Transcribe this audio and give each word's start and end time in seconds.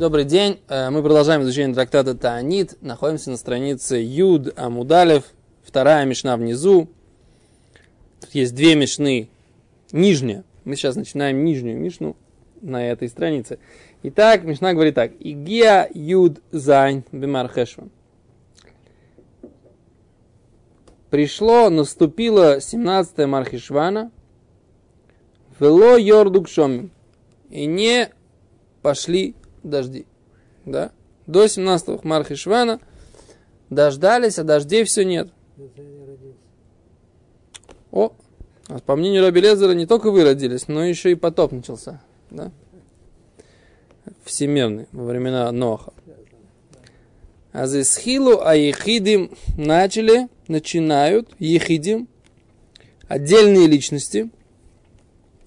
Добрый 0.00 0.24
день. 0.24 0.60
Э, 0.70 0.88
мы 0.88 1.02
продолжаем 1.02 1.42
изучение 1.42 1.74
трактата 1.74 2.14
Таанит. 2.14 2.78
Находимся 2.80 3.28
на 3.28 3.36
странице 3.36 3.96
Юд 3.96 4.58
Амудалев, 4.58 5.24
вторая 5.62 6.06
мешна 6.06 6.38
внизу. 6.38 6.88
Тут 8.22 8.30
есть 8.30 8.54
две 8.54 8.76
мешны. 8.76 9.28
Нижняя. 9.92 10.42
Мы 10.64 10.76
сейчас 10.76 10.96
начинаем 10.96 11.44
нижнюю 11.44 11.78
мишну 11.78 12.16
на 12.62 12.82
этой 12.82 13.10
странице. 13.10 13.58
Итак, 14.02 14.42
мешна 14.44 14.72
говорит 14.72 14.94
так. 14.94 15.12
Игия 15.20 15.90
Юд 15.92 16.40
Зайн 16.50 17.04
Бимар 17.12 17.48
Хешван. 17.48 17.90
Пришло, 21.10 21.68
наступило 21.68 22.58
17 22.58 23.26
Мархишвана. 23.26 24.10
Вело 25.58 25.98
Йордук 25.98 26.48
Шомим. 26.48 26.90
И 27.50 27.66
не 27.66 28.08
пошли 28.80 29.34
дожди. 29.62 30.06
Да? 30.64 30.92
До 31.26 31.44
17-го 31.44 31.98
Хмарха 31.98 32.36
Швана 32.36 32.80
дождались, 33.68 34.38
а 34.38 34.44
дождей 34.44 34.84
все 34.84 35.04
нет. 35.04 35.28
О, 37.92 38.12
а 38.68 38.78
по 38.80 38.96
мнению 38.96 39.22
Раби 39.22 39.40
Лезера, 39.40 39.72
не 39.72 39.86
только 39.86 40.10
вы 40.10 40.24
родились, 40.24 40.68
но 40.68 40.84
еще 40.84 41.10
и 41.10 41.14
потоп 41.14 41.52
начался. 41.52 42.00
Да? 42.30 42.52
Всемирный, 44.24 44.86
во 44.92 45.04
времена 45.04 45.50
Ноха. 45.50 45.92
А 47.52 47.66
за 47.66 47.84
схилу 47.84 48.40
а 48.42 48.54
ехидим 48.54 49.32
начали, 49.56 50.28
начинают, 50.46 51.28
ехидим, 51.40 52.06
отдельные 53.08 53.66
личности, 53.66 54.30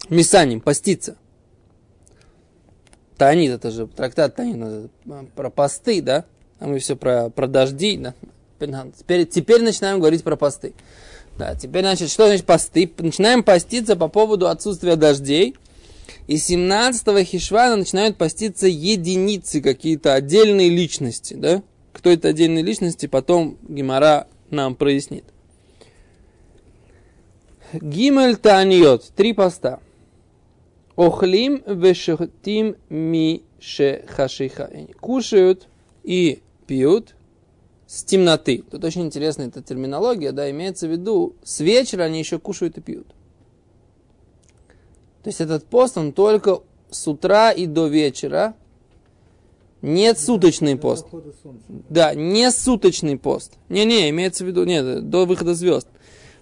мисаним, 0.10 0.60
поститься. 0.60 1.18
Танит, 3.18 3.52
это 3.52 3.72
же 3.72 3.88
трактат 3.88 4.36
Танит, 4.36 4.92
про 5.36 5.50
посты, 5.50 6.02
да? 6.02 6.26
А 6.60 6.68
мы 6.68 6.80
все 6.80 6.96
про, 6.96 7.30
про 7.30 7.48
дожди, 7.48 7.98
да? 7.98 8.14
Теперь, 8.98 9.26
теперь 9.26 9.62
начинаем 9.62 10.00
говорить 10.00 10.24
про 10.24 10.36
посты. 10.36 10.74
Да, 11.38 11.56
теперь, 11.56 11.82
значит, 11.82 12.10
что 12.10 12.28
значит 12.28 12.46
посты? 12.46 12.92
Начинаем 13.00 13.44
поститься 13.44 13.96
по 13.96 14.08
поводу 14.08 14.48
отсутствия 14.48 14.96
дождей. 14.96 15.56
И 16.28 16.36
17-го 16.36 17.22
Хишвана 17.24 17.76
начинают 17.76 18.18
поститься 18.18 18.68
единицы, 18.68 19.62
какие-то 19.62 20.14
отдельные 20.14 20.70
личности, 20.70 21.34
да? 21.34 21.62
Кто 21.92 22.10
это 22.10 22.30
отдельные 22.30 22.64
личности, 22.64 23.08
потом 23.08 23.58
Гимара 23.68 24.28
нам 24.50 24.76
прояснит. 24.76 25.26
Гимель 27.74 28.38
Таниот, 28.38 29.12
три 29.16 29.34
поста. 29.34 29.80
Охлим 30.96 31.64
вешехтим 31.66 32.76
ми 32.90 33.44
шехашиха. 33.60 34.70
Кушают 35.00 35.68
и 36.04 36.42
пьют 36.68 37.16
с 37.88 38.04
темноты. 38.04 38.64
Тут 38.70 38.84
очень 38.84 39.04
интересная 39.04 39.48
эта 39.48 39.62
терминология, 39.62 40.32
да, 40.32 40.50
имеется 40.50 40.88
в 40.88 40.92
виду, 40.92 41.36
с 41.44 41.60
вечера 41.60 42.04
они 42.04 42.20
еще 42.20 42.40
кушают 42.40 42.78
и 42.78 42.82
пьют. 42.82 43.08
То 45.24 45.30
есть 45.30 45.42
этот 45.42 45.66
пост, 45.66 45.98
он 45.98 46.12
только 46.12 46.62
с 46.90 47.08
утра 47.08 47.52
и 47.52 47.66
до 47.66 47.88
вечера. 47.88 48.56
Нет 49.82 50.18
суточный 50.20 50.78
пост. 50.78 51.08
Да, 51.68 52.14
не 52.14 52.52
суточный 52.52 53.18
пост. 53.18 53.54
Не-не, 53.70 54.10
имеется 54.10 54.44
в 54.44 54.48
виду, 54.48 54.64
нет, 54.64 55.10
до 55.10 55.26
выхода 55.26 55.56
звезд. 55.56 55.88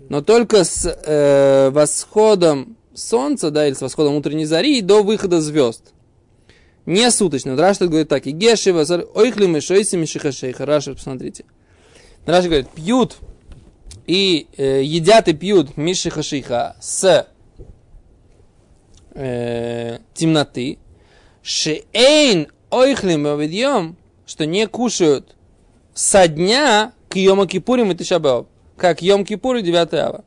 Но 0.09 0.21
только 0.21 0.63
с 0.63 0.85
э, 0.85 1.69
восходом 1.71 2.75
солнца, 2.93 3.51
да, 3.51 3.67
или 3.67 3.73
с 3.73 3.81
восходом 3.81 4.15
утренней 4.15 4.45
зари 4.45 4.81
до 4.81 5.03
выхода 5.03 5.41
звезд. 5.41 5.93
Не 6.85 7.11
суточно. 7.11 7.55
Рашид 7.55 7.89
говорит 7.89 8.09
так. 8.09 8.25
И 8.27 8.31
геши 8.31 8.73
вазар 8.73 9.05
ойхли 9.13 9.45
мишойси 9.45 9.95
мишихашейха. 9.95 10.65
Рашид, 10.65 10.95
посмотрите. 10.95 11.45
Рашид 12.25 12.49
говорит, 12.49 12.69
пьют 12.69 13.17
и 14.07 14.47
э, 14.57 14.81
едят 14.83 15.27
и 15.27 15.33
пьют 15.33 15.77
мишихашейха 15.77 16.75
с 16.81 17.27
э, 19.13 19.99
темноты. 20.13 20.79
Шеэйн 21.43 22.47
ойхлим 22.69 23.27
авидьем, 23.27 23.95
что 24.25 24.45
не 24.45 24.67
кушают 24.67 25.35
со 25.93 26.27
дня 26.27 26.93
к 27.09 27.15
Йома 27.15 27.47
Кипурим 27.47 27.91
и 27.91 27.95
Тишабеов, 27.95 28.47
как 28.77 29.01
Йом 29.01 29.25
Кипур 29.25 29.57
и 29.57 29.61
9 29.61 29.93
ава. 29.95 30.23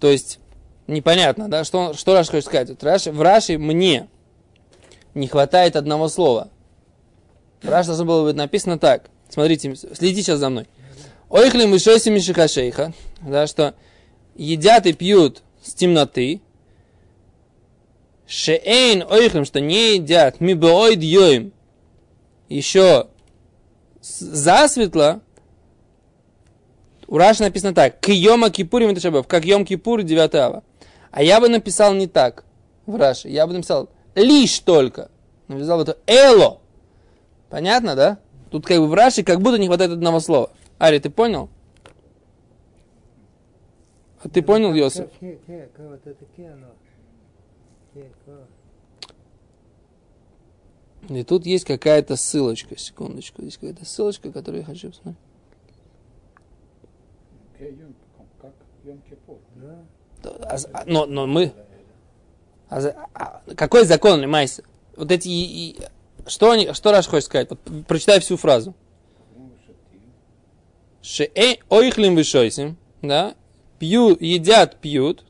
То 0.00 0.10
есть, 0.10 0.38
непонятно, 0.92 1.48
да, 1.48 1.64
что, 1.64 1.94
что 1.94 2.14
Раш 2.14 2.28
хочет 2.28 2.44
сказать. 2.44 2.68
Вот 2.68 2.82
Раш, 2.82 3.06
в 3.06 3.20
Раши 3.20 3.58
мне 3.58 4.08
не 5.14 5.26
хватает 5.26 5.76
одного 5.76 6.08
слова. 6.08 6.48
В 7.62 7.68
Раши 7.68 7.88
должно 7.88 8.04
было 8.04 8.24
быть 8.24 8.36
написано 8.36 8.78
так. 8.78 9.10
Смотрите, 9.28 9.74
следите 9.74 10.22
сейчас 10.22 10.38
за 10.38 10.50
мной. 10.50 10.66
Ойхли 11.28 11.64
мышоси 11.64 12.10
мишихашейха, 12.10 12.92
да, 13.22 13.46
что 13.46 13.74
едят 14.34 14.86
и 14.86 14.92
пьют 14.92 15.42
с 15.62 15.72
темноты. 15.74 16.40
Шеэйн 18.26 19.04
ойхлим, 19.10 19.44
что 19.44 19.60
не 19.60 19.96
едят, 19.96 20.40
мибоид 20.40 21.02
йоим, 21.02 21.52
еще 22.48 23.08
засветло, 24.00 25.20
у 27.12 27.18
Раши 27.18 27.42
написано 27.42 27.74
так. 27.74 28.00
К 28.00 28.08
Йома 28.08 28.48
Кипурим 28.48 28.88
это 28.88 29.00
шабов, 29.00 29.26
как 29.26 29.44
Йом 29.44 29.66
Кипур 29.66 30.02
9 30.02 30.34
ава. 30.34 30.64
А 31.12 31.22
я 31.22 31.40
бы 31.40 31.48
написал 31.48 31.94
не 31.94 32.06
так 32.06 32.44
в 32.86 32.96
Раши. 32.96 33.28
Я 33.28 33.46
бы 33.46 33.52
написал 33.52 33.90
лишь 34.14 34.58
только. 34.60 35.10
Написал 35.46 35.80
это 35.82 35.98
эло. 36.06 36.60
Понятно, 37.50 37.94
да? 37.94 38.18
Тут 38.50 38.66
как 38.66 38.78
бы 38.78 38.88
в 38.88 38.94
Раши 38.94 39.22
как 39.22 39.40
будто 39.40 39.58
не 39.58 39.66
хватает 39.66 39.92
одного 39.92 40.20
слова. 40.20 40.50
Ари, 40.78 40.98
ты 40.98 41.10
понял? 41.10 41.50
А 44.22 44.28
ты 44.28 44.42
понял, 44.42 44.72
Йосиф? 44.72 45.08
И 51.08 51.24
тут 51.24 51.44
есть 51.44 51.64
какая-то 51.64 52.16
ссылочка, 52.16 52.78
секундочку, 52.78 53.42
здесь 53.42 53.58
какая-то 53.58 53.84
ссылочка, 53.84 54.32
которую 54.32 54.60
я 54.60 54.66
хочу 54.66 54.88
посмотреть. 54.90 55.31
Как 58.40 58.52
Йом-Кипур. 58.84 59.38
Да. 59.56 60.30
А, 60.42 60.56
а, 60.72 60.84
но, 60.86 61.06
но 61.06 61.26
мы... 61.26 61.52
А, 62.68 63.42
какой 63.56 63.84
закон 63.84 64.20
Лемайса? 64.20 64.64
Вот 64.96 65.10
эти... 65.10 65.28
И, 65.28 65.70
и, 65.70 65.78
что, 66.26 66.50
они, 66.50 66.72
что 66.72 66.92
Раш 66.92 67.06
хочет 67.06 67.24
сказать? 67.24 67.50
Вот, 67.50 67.60
прочитай 67.86 68.20
всю 68.20 68.36
фразу. 68.36 68.74
Шеэй 71.02 71.60
ойхлим 71.68 72.14
вишойсим, 72.14 72.76
да, 73.02 73.34
пью, 73.80 74.16
едят, 74.20 74.80
пьют, 74.80 75.24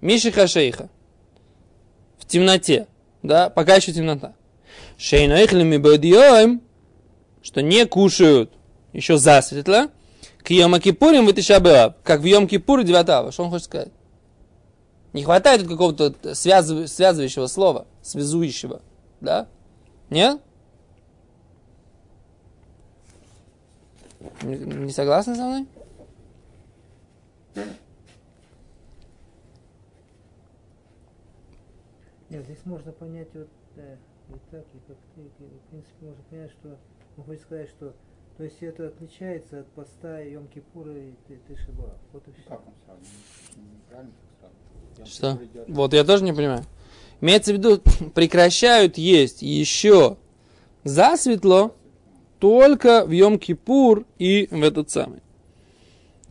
мишиха 0.00 0.46
шейха, 0.46 0.88
в 2.16 2.26
темноте, 2.26 2.86
да, 3.24 3.50
пока 3.50 3.74
еще 3.74 3.92
темнота. 3.92 4.34
Шейн 4.96 5.32
ойхлим 5.32 5.72
и 5.72 6.60
что 7.42 7.60
не 7.60 7.86
кушают 7.86 8.52
еще 8.92 9.16
засветло, 9.16 9.90
к 10.44 10.50
Йома 10.50 10.80
Кипурим 10.80 11.26
вы 11.26 11.32
Тишабеа, 11.32 11.94
как 12.02 12.20
в 12.20 12.24
Йом 12.24 12.48
Кипур 12.48 12.82
9 12.82 13.32
Что 13.32 13.44
он 13.44 13.50
хочет 13.50 13.66
сказать? 13.66 13.92
Не 15.12 15.24
хватает 15.24 15.66
какого-то 15.68 16.34
связыв... 16.34 16.88
связывающего 16.88 17.46
слова, 17.46 17.86
связующего. 18.02 18.80
Да? 19.20 19.46
Нет? 20.10 20.40
Не, 24.42 24.56
не 24.56 24.92
согласны 24.92 25.34
со 25.34 25.42
мной? 25.42 25.66
Нет, 32.30 32.44
здесь 32.44 32.64
можно 32.64 32.92
понять 32.92 33.28
вот 33.34 33.48
э, 33.76 33.96
и 34.30 34.38
так, 34.50 34.64
и 34.72 34.78
как 34.88 34.96
и, 35.16 35.20
в 35.20 35.70
принципе, 35.70 36.06
можно 36.06 36.22
понять, 36.30 36.50
что 36.52 36.78
он 37.18 37.24
хочет 37.24 37.42
сказать, 37.42 37.68
что 37.68 37.94
то 38.36 38.44
есть 38.44 38.62
это 38.62 38.88
отличается 38.88 39.60
от 39.60 39.68
поста 39.68 40.20
Йом 40.20 40.48
Кипура 40.48 40.96
и 40.96 41.14
Тишиба. 41.48 41.96
Вот 42.12 42.26
и 42.28 42.32
все. 42.32 42.48
Как 42.48 42.66
он 42.66 42.74
сравнивает? 42.84 43.12
Неправильно 43.56 44.12
так 44.96 45.06
Что? 45.06 45.38
Вот 45.68 45.92
я 45.92 46.04
тоже 46.04 46.24
не 46.24 46.32
понимаю. 46.32 46.64
Имеется 47.20 47.52
в 47.52 47.56
виду, 47.56 47.80
прекращают 48.14 48.98
есть 48.98 49.42
еще 49.42 50.16
засветло 50.84 51.74
только 52.38 53.04
в 53.06 53.10
Йом 53.10 53.38
Кипур 53.38 54.06
и 54.18 54.48
в 54.50 54.62
этот 54.62 54.90
самый. 54.90 55.22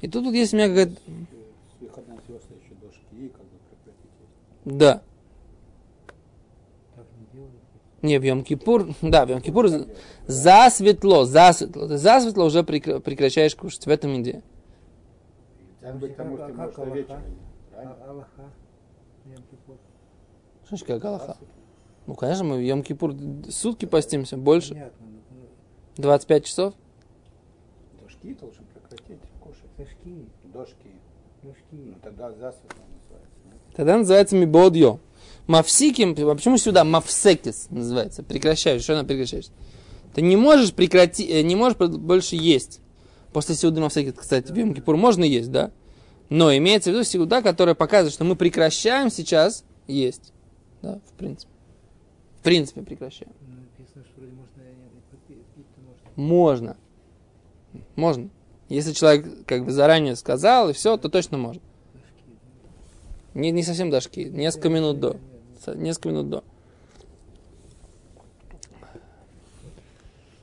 И 0.01 0.07
тут 0.07 0.25
вот 0.25 0.33
есть 0.33 0.53
у 0.53 0.57
меня 0.57 0.67
какая-то... 0.67 0.95
Да. 4.65 5.01
Не, 8.01 8.19
в 8.19 8.23
Йом 8.23 8.43
Кипур, 8.43 8.87
да, 9.01 9.25
в 9.25 9.29
Йом 9.29 9.41
Кипур 9.41 9.67
засветло, 10.27 11.25
засветло. 11.25 11.87
Ты 11.87 11.97
засветло 11.97 12.43
уже 12.43 12.63
прекращаешь 12.63 13.55
кушать. 13.55 13.85
В 13.85 13.89
этом 13.89 14.21
идея. 14.21 14.41
Что 20.63 20.77
значит 20.77 20.87
как 20.87 21.01
Галаха? 21.01 21.37
Ну, 22.07 22.15
конечно, 22.15 22.43
мы 22.43 22.57
в 22.57 22.61
Йом-Кипур 22.61 23.51
сутки 23.51 23.85
постимся, 23.85 24.37
больше. 24.37 24.73
Понятно. 24.73 25.07
ну, 25.97 26.03
25 26.03 26.45
часов. 26.45 26.73
Дошки 28.01 28.33
должен 28.33 28.65
прекратить 28.73 29.19
кушать. 29.39 29.69
Дошки, 29.77 30.25
Дошки. 30.53 30.91
Ну 31.43 31.49
дошки. 31.49 31.97
тогда 32.01 32.31
засветло 32.31 32.83
называется. 32.93 33.75
Тогда 33.75 33.97
называется 33.97 34.35
мибодьо. 34.35 34.99
Мавсиким, 35.47 36.15
а 36.17 36.35
почему 36.35 36.57
сюда 36.57 36.83
мавсекис 36.83 37.67
называется? 37.69 38.23
Прекращаешь, 38.23 38.83
что 38.83 38.93
она 38.93 39.03
прекращаешь? 39.03 39.47
Ты 40.13 40.21
не 40.21 40.35
можешь 40.35 40.73
прекратить, 40.73 41.43
не 41.45 41.55
можешь 41.55 41.77
больше 41.77 42.35
есть. 42.35 42.79
После 43.33 43.55
сеуды 43.55 43.81
мавсекис, 43.81 44.13
кстати, 44.15 44.51
в 44.51 44.55
Йом 44.55 44.75
можно 44.99 45.23
есть, 45.23 45.51
да? 45.51 45.71
Но 46.29 46.55
имеется 46.55 46.89
в 46.89 46.93
виду 46.93 47.03
сеуда, 47.03 47.41
которая 47.41 47.75
показывает, 47.75 48.13
что 48.13 48.23
мы 48.23 48.35
прекращаем 48.35 49.09
сейчас 49.09 49.63
есть. 49.87 50.31
Да, 50.81 50.99
в 51.05 51.17
принципе. 51.17 51.51
В 52.39 52.43
принципе 52.43 52.81
прекращаем. 52.81 53.31
Ну, 53.41 53.55
Написано, 53.55 54.03
что 54.05 54.21
вроде 54.21 54.33
можно 54.33 54.51
можно. 56.15 56.77
Можно. 57.95 58.29
Если 58.69 58.93
человек 58.93 59.45
как 59.45 59.65
бы 59.65 59.71
заранее 59.71 60.15
сказал 60.15 60.69
и 60.69 60.73
все, 60.73 60.97
то 60.97 61.09
точно 61.09 61.37
можно. 61.37 61.61
Не, 63.33 63.51
не 63.51 63.63
совсем 63.63 63.89
дошки, 63.89 64.19
несколько 64.19 64.69
минут 64.69 64.99
до. 64.99 65.17
Несколько 65.67 66.09
минут 66.09 66.29
до. 66.29 66.43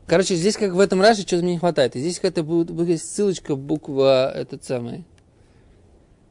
Короче, 0.06 0.36
здесь 0.36 0.56
как 0.56 0.72
в 0.72 0.80
этом 0.80 1.02
раше 1.02 1.22
что-то 1.22 1.42
мне 1.42 1.52
не 1.52 1.58
хватает. 1.58 1.94
И 1.94 2.00
здесь 2.00 2.16
какая-то 2.16 2.42
будет, 2.42 2.70
будет 2.70 3.02
ссылочка, 3.02 3.56
буква, 3.56 4.30
этот 4.30 4.64
самый, 4.64 5.04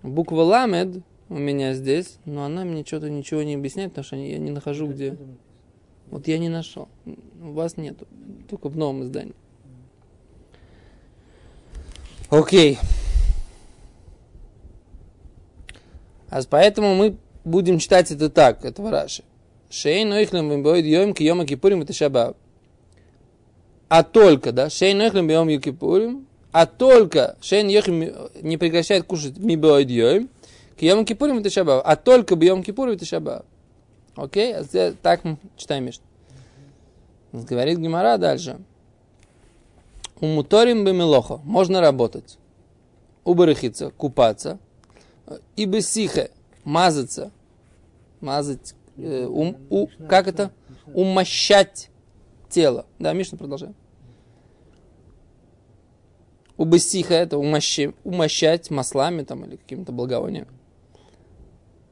буква 0.01 0.41
ламед 0.41 1.03
у 1.29 1.35
меня 1.35 1.73
здесь, 1.73 2.17
но 2.25 2.45
она 2.45 2.63
мне 2.63 2.83
что-то 2.83 3.09
ничего 3.09 3.43
не 3.43 3.53
объясняет, 3.53 3.91
потому 3.91 4.05
что 4.05 4.15
я 4.15 4.39
не 4.39 4.49
нахожу, 4.49 4.87
где. 4.87 5.15
Вот 6.09 6.27
я 6.27 6.39
не 6.39 6.49
нашел. 6.49 6.87
У 7.05 7.51
вас 7.51 7.77
нету. 7.77 8.07
Только 8.49 8.69
в 8.69 8.77
новом 8.77 9.03
издании. 9.03 9.35
Окей. 12.29 12.79
А 16.29 16.41
поэтому 16.49 16.95
мы 16.95 17.17
будем 17.47 17.79
читать 17.79 18.11
это 18.11 18.29
так, 18.29 18.63
этого 18.65 18.91
Раши. 18.91 19.23
Шейн 19.69 20.11
ойхлем 20.11 20.49
бимбоид 20.49 20.85
йом 20.85 21.13
ки 21.13 21.23
йома 21.23 21.45
кипурим 21.45 21.81
это 21.81 21.93
шабав. 21.93 22.35
А 23.89 24.03
только, 24.03 24.51
да, 24.51 24.69
шейн 24.69 25.01
ойхлем 25.01 25.27
бимбоид 25.27 25.51
йом 25.51 25.61
кипурим, 25.61 26.27
а 26.51 26.65
только 26.65 27.37
шейн 27.41 27.67
йохим 27.67 28.13
не 28.41 28.57
прекращает 28.57 29.05
кушать 29.05 29.37
мибоид 29.37 29.89
йом, 29.89 30.29
ки 30.77 30.85
йома 30.85 31.05
кипурим 31.05 31.39
это 31.39 31.49
шабав. 31.49 31.81
А 31.85 31.95
только 31.95 32.35
бьем 32.35 32.63
кипурим 32.63 32.93
это 32.93 33.05
шабав. 33.05 33.43
Окей? 34.15 34.55
А 34.55 34.93
Так 35.01 35.23
мы 35.23 35.37
читаем 35.57 35.85
Мишну. 35.85 36.03
Говорит 37.31 37.77
Гимара 37.77 38.17
дальше. 38.17 38.57
У 40.19 40.25
муторим 40.25 40.83
бемелоха 40.83 41.37
можно 41.43 41.81
работать. 41.81 42.37
У 43.23 43.35
барахица 43.35 43.91
купаться. 43.91 44.57
И 45.55 45.65
бесихе 45.65 46.31
мазаться. 46.63 47.31
Мазать. 48.21 48.73
э, 48.97 49.25
ум- 49.25 49.57
у- 49.69 49.87
как 50.09 50.27
это? 50.27 50.51
Умощать 50.93 51.89
тело. 52.49 52.85
Да, 52.97 53.13
Мишна, 53.13 53.37
продолжаем. 53.37 53.75
У 56.57 56.65
бесиха 56.65 57.13
это 57.13 57.37
умощи, 57.37 57.93
умощать 58.03 58.71
маслами 58.71 59.21
там 59.23 59.45
или 59.45 59.57
какими-то 59.57 59.91
благовониями. 59.91 60.47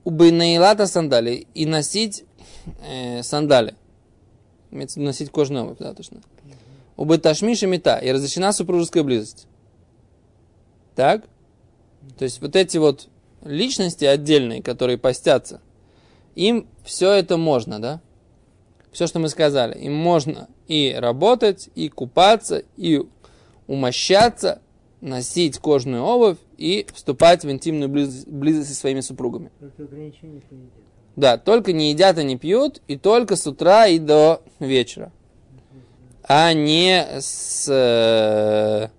У 0.04 0.10
бейнаилата 0.10 0.88
сандали 0.88 1.46
и 1.54 1.66
носить 1.68 2.24
э, 2.88 3.22
сандали. 3.22 3.76
Имеется 4.72 5.00
носить 5.00 5.30
кожаную 5.30 5.66
обувь, 5.66 5.78
да, 5.78 5.94
точно. 5.94 6.22
У 6.98 7.06
беташмиша 7.06 7.68
мета 7.68 7.98
и 8.00 8.12
разрешена 8.12 8.52
супружеская 8.54 9.04
близость. 9.04 9.48
Так? 10.96 11.26
То 12.18 12.24
есть 12.24 12.42
вот 12.42 12.56
эти 12.56 12.78
вот 12.78 13.08
личности 13.44 14.06
отдельные, 14.06 14.64
которые 14.64 14.98
постятся, 14.98 15.62
им 16.36 16.68
все 16.84 17.12
это 17.12 17.38
можно, 17.38 17.82
да? 17.82 18.02
Все, 18.92 19.08
что 19.08 19.20
мы 19.20 19.30
сказали, 19.30 19.78
им 19.78 19.94
можно 19.94 20.48
и 20.68 20.96
работать, 20.98 21.70
и 21.76 21.90
купаться, 21.90 22.64
и 22.78 23.02
умощаться, 23.68 24.62
носить 25.02 25.58
кожаную 25.60 26.04
обувь 26.04 26.38
и 26.58 26.88
вступать 26.94 27.44
в 27.44 27.52
интимную 27.52 27.90
близость, 27.90 28.28
близость 28.28 28.70
со 28.70 28.76
своими 28.76 29.02
супругами. 29.02 29.52
Только. 29.60 29.84
Да, 31.16 31.38
только 31.38 31.74
не 31.74 31.92
едят 31.92 32.18
и 32.20 32.24
не 32.24 32.38
пьют, 32.38 32.82
и 32.88 32.98
только 32.98 33.36
с 33.36 33.48
утра 33.48 33.88
и 33.88 34.00
до 34.00 34.42
вечера. 34.60 35.12
А 36.24 36.54
не 36.54 37.06
с, 37.20 37.68
э, 37.70 38.90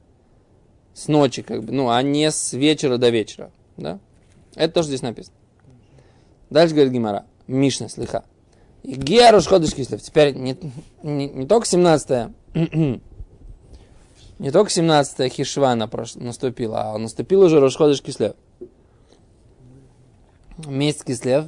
с 0.95 1.09
ночи, 1.09 1.43
как 1.43 1.65
бы, 1.65 1.73
ну, 1.73 1.91
а 1.91 2.01
не 2.03 2.31
с 2.31 2.53
вечера 2.53 2.99
до 2.99 3.11
вечера. 3.11 3.51
Да? 3.77 3.99
Это 4.55 4.75
тоже 4.75 4.89
здесь 4.89 5.03
написано. 5.03 5.37
Дальше 6.51 6.75
говорит 6.75 6.93
Гимара. 6.93 7.25
Мишна, 7.47 7.89
слыха. 7.89 8.25
Геруш 8.83 9.47
ходыш 9.47 9.75
кислев. 9.75 10.01
Теперь 10.03 10.35
не, 10.35 10.57
не, 11.03 11.29
не 11.29 11.47
только 11.47 11.67
17 11.67 12.31
не 14.39 14.51
только 14.51 14.71
17 14.71 15.33
хишвана 15.33 15.91
наступила, 16.17 16.93
а 16.93 16.99
наступил 16.99 17.43
уже 17.43 17.61
Рошходыш 17.61 18.03
Кислев. 18.03 18.35
Месяц 20.67 21.05
Кислев, 21.05 21.47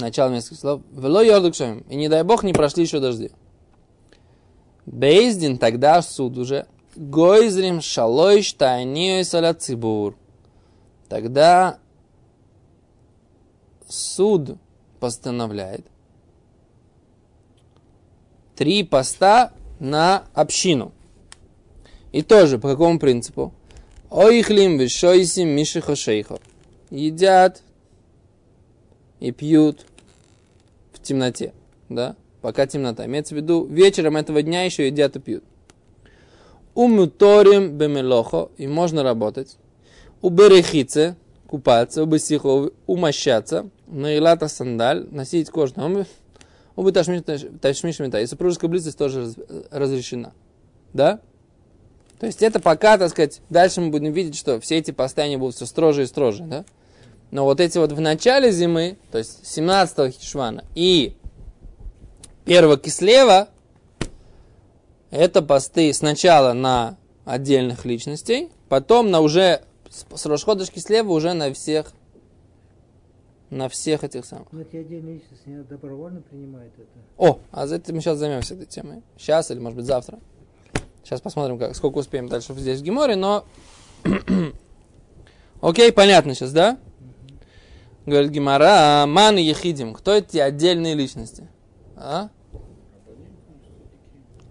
начало 0.00 0.30
месяца 0.30 0.54
Кислев, 0.54 0.80
вело 0.92 1.20
йордук 1.22 1.54
шамим. 1.54 1.80
И 1.88 1.96
не 1.96 2.08
дай 2.08 2.22
бог 2.22 2.42
не 2.42 2.52
прошли 2.52 2.84
еще 2.84 3.00
дожди. 3.00 3.30
Бейздин 4.86 5.58
тогда 5.58 6.02
суд 6.02 6.36
уже. 6.38 6.66
Гойзрим 6.96 7.80
шалой 7.80 8.42
штайниой 8.42 9.24
саля 9.24 9.52
цибур. 9.54 10.16
Тогда 11.08 11.78
суд 13.94 14.58
постановляет 15.00 15.86
три 18.56 18.84
поста 18.84 19.52
на 19.80 20.24
общину. 20.34 20.92
И 22.12 22.22
тоже 22.22 22.58
по 22.58 22.68
какому 22.68 22.98
принципу? 22.98 23.52
Ойхлим 24.10 24.78
вишойсим 24.78 25.48
мишихо 25.48 25.96
шейхо. 25.96 26.38
Едят 26.90 27.62
и 29.18 29.32
пьют 29.32 29.86
в 30.92 31.02
темноте, 31.02 31.52
да? 31.88 32.14
Пока 32.40 32.66
темнота. 32.66 33.06
Имеется 33.06 33.34
в 33.34 33.38
виду, 33.38 33.64
вечером 33.66 34.16
этого 34.16 34.42
дня 34.42 34.64
еще 34.64 34.86
едят 34.86 35.16
и 35.16 35.20
пьют. 35.20 35.44
Умуторим 36.74 37.76
бемелохо, 37.76 38.50
и 38.58 38.66
можно 38.66 39.02
работать. 39.02 39.56
У 40.22 40.28
берехице, 40.28 41.16
купаться, 41.46 42.02
у 42.02 42.06
бесихо, 42.06 42.70
умощаться, 42.86 43.70
на 43.86 44.16
илата 44.16 44.48
сандаль, 44.48 45.06
носить 45.10 45.50
кожную 45.50 45.90
обувь, 45.90 46.08
у 46.76 46.90
ташмишмита. 46.90 48.20
И 48.20 48.26
супружеская 48.26 48.70
близость 48.70 48.98
тоже 48.98 49.20
раз- 49.22 49.36
разрешена. 49.70 50.32
Да? 50.92 51.20
То 52.18 52.26
есть 52.26 52.42
это 52.42 52.60
пока, 52.60 52.98
так 52.98 53.10
сказать, 53.10 53.40
дальше 53.50 53.80
мы 53.80 53.90
будем 53.90 54.12
видеть, 54.12 54.36
что 54.36 54.60
все 54.60 54.78
эти 54.78 54.90
посты, 54.90 55.22
они 55.22 55.36
будут 55.36 55.56
все 55.56 55.66
строже 55.66 56.04
и 56.04 56.06
строже, 56.06 56.44
да? 56.44 56.64
Но 57.30 57.44
вот 57.44 57.60
эти 57.60 57.78
вот 57.78 57.92
в 57.92 58.00
начале 58.00 58.52
зимы, 58.52 58.96
то 59.10 59.18
есть 59.18 59.44
17 59.46 60.14
хишвана 60.16 60.64
и 60.74 61.16
1 62.46 62.78
кислева, 62.78 63.48
это 65.10 65.42
посты 65.42 65.92
сначала 65.92 66.52
на 66.52 66.96
отдельных 67.24 67.84
личностей, 67.84 68.50
потом 68.68 69.10
на 69.10 69.20
уже 69.20 69.62
с 69.90 70.26
Рошходыш 70.26 70.70
кислева 70.70 71.10
уже 71.10 71.32
на 71.32 71.52
всех, 71.52 71.92
на 73.50 73.68
всех 73.68 74.04
этих 74.04 74.24
самых. 74.24 74.48
Но 74.52 74.62
эти 74.62 74.76
отдельные 74.76 75.14
личности, 75.14 75.42
они 75.46 75.62
добровольно 75.62 76.20
принимают 76.22 76.72
это. 76.74 76.88
О, 77.16 77.38
а 77.50 77.66
за 77.66 77.76
это 77.76 77.92
мы 77.94 78.00
сейчас 78.00 78.18
займемся 78.18 78.54
этой 78.54 78.66
темой. 78.66 79.02
Сейчас 79.16 79.50
или, 79.50 79.58
может 79.58 79.76
быть, 79.76 79.86
завтра. 79.86 80.18
Сейчас 81.02 81.20
посмотрим, 81.20 81.58
как, 81.58 81.76
сколько 81.76 81.98
успеем 81.98 82.28
дальше 82.28 82.54
здесь 82.54 82.80
в 82.80 82.82
Геморе, 82.82 83.16
но... 83.16 83.44
Окей, 85.60 85.92
понятно 85.92 86.34
сейчас, 86.34 86.52
да? 86.52 86.78
Говорит 88.06 88.30
Гемора, 88.30 89.06
ман 89.06 89.36
ехидим. 89.36 89.94
Кто 89.94 90.12
эти 90.12 90.38
отдельные 90.38 90.94
личности? 90.94 91.48
А? 91.96 92.28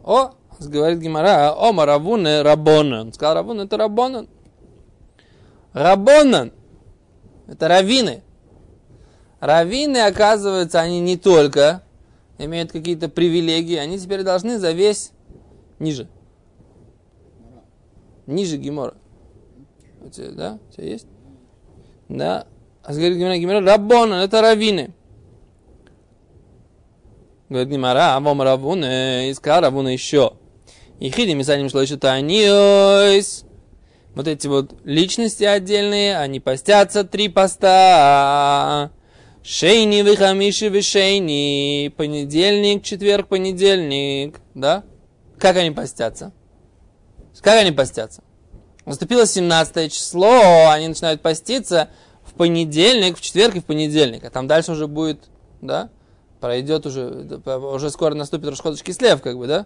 О, 0.04 0.32
говорит 0.60 1.00
Гемора, 1.00 1.54
о, 1.56 1.72
Маравуне 1.72 2.42
Рабонан. 2.42 3.08
Он 3.08 3.14
сказал, 3.14 3.36
Рабон 3.36 3.62
это 3.62 3.78
Рабонан. 3.78 4.28
Рабонан. 5.74 6.52
Это 7.48 7.68
раввины. 7.68 8.24
Раввины, 9.46 9.98
оказывается, 9.98 10.80
они 10.80 11.02
не 11.02 11.18
только 11.18 11.84
имеют 12.38 12.72
какие-то 12.72 13.10
привилегии, 13.10 13.76
они 13.76 14.00
теперь 14.00 14.24
должны 14.24 14.58
за 14.58 14.72
весь 14.72 15.12
ниже. 15.80 16.08
Ниже 18.26 18.56
Гемора. 18.56 18.94
У 20.02 20.08
тебя, 20.08 20.32
да? 20.32 20.60
У 20.70 20.72
тебя 20.72 20.88
есть? 20.88 21.08
Да. 22.08 22.48
А 22.84 22.94
говорит 22.94 23.18
Гемора, 23.18 23.38
Гемора, 23.38 23.60
Рабонан, 23.60 24.20
это 24.22 24.40
раввины. 24.40 24.94
Говорит 27.50 27.70
Гимара, 27.70 28.16
а 28.16 28.20
вам 28.22 28.42
Равуна, 28.42 29.30
искал 29.30 29.60
Равуна 29.60 29.90
еще. 29.90 30.38
И 31.02 31.10
хидим 31.10 31.42
и 31.42 31.44
саним 31.44 31.70
шло 31.70 31.82
еще 31.82 31.98
таниойс. 31.98 33.44
Вот 34.16 34.30
эти 34.30 34.48
вот 34.48 34.74
личности 34.86 35.44
отдельные, 35.44 36.18
они 36.18 36.40
постятся 36.40 37.04
три 37.04 37.28
поста. 37.28 38.92
Шейни, 39.44 40.02
выхамиши, 40.04 40.70
вишейни. 40.70 41.90
Понедельник, 41.90 42.84
четверг, 42.84 43.28
понедельник. 43.28 44.40
Да? 44.54 44.84
Как 45.38 45.58
они 45.58 45.72
постятся? 45.72 46.32
Как 47.42 47.60
они 47.60 47.72
постятся? 47.74 48.24
Наступило 48.86 49.26
17 49.26 49.92
число, 49.92 50.70
они 50.70 50.88
начинают 50.88 51.22
поститься 51.22 51.90
в 52.24 52.34
понедельник, 52.34 53.18
в 53.18 53.22
четверг 53.22 53.56
и 53.56 53.60
в 53.60 53.66
понедельник. 53.66 54.24
А 54.24 54.30
там 54.30 54.48
дальше 54.48 54.74
уже 54.74 54.88
будет, 54.88 55.20
да, 55.62 55.90
пройдет 56.40 56.86
уже, 56.86 57.42
уже 57.46 57.90
скоро 57.90 58.14
наступит 58.14 58.50
расходочки 58.50 58.92
слев, 58.92 59.22
как 59.22 59.38
бы, 59.38 59.48
да? 59.48 59.66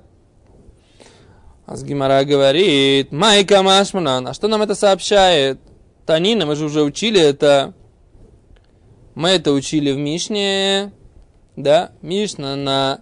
Асгимара 1.65 2.23
говорит, 2.23 3.11
Майка 3.11 3.61
Машманан, 3.61 4.27
а 4.27 4.33
что 4.33 4.47
нам 4.47 4.61
это 4.61 4.73
сообщает? 4.73 5.59
Танина, 6.05 6.45
мы 6.45 6.55
же 6.55 6.65
уже 6.65 6.83
учили 6.83 7.19
это. 7.19 7.73
Мы 9.17 9.29
это 9.29 9.51
учили 9.51 9.89
в 9.89 9.97
Мишне, 9.97 10.91
да, 11.55 11.91
Мишна 12.03 12.55
на 12.55 13.01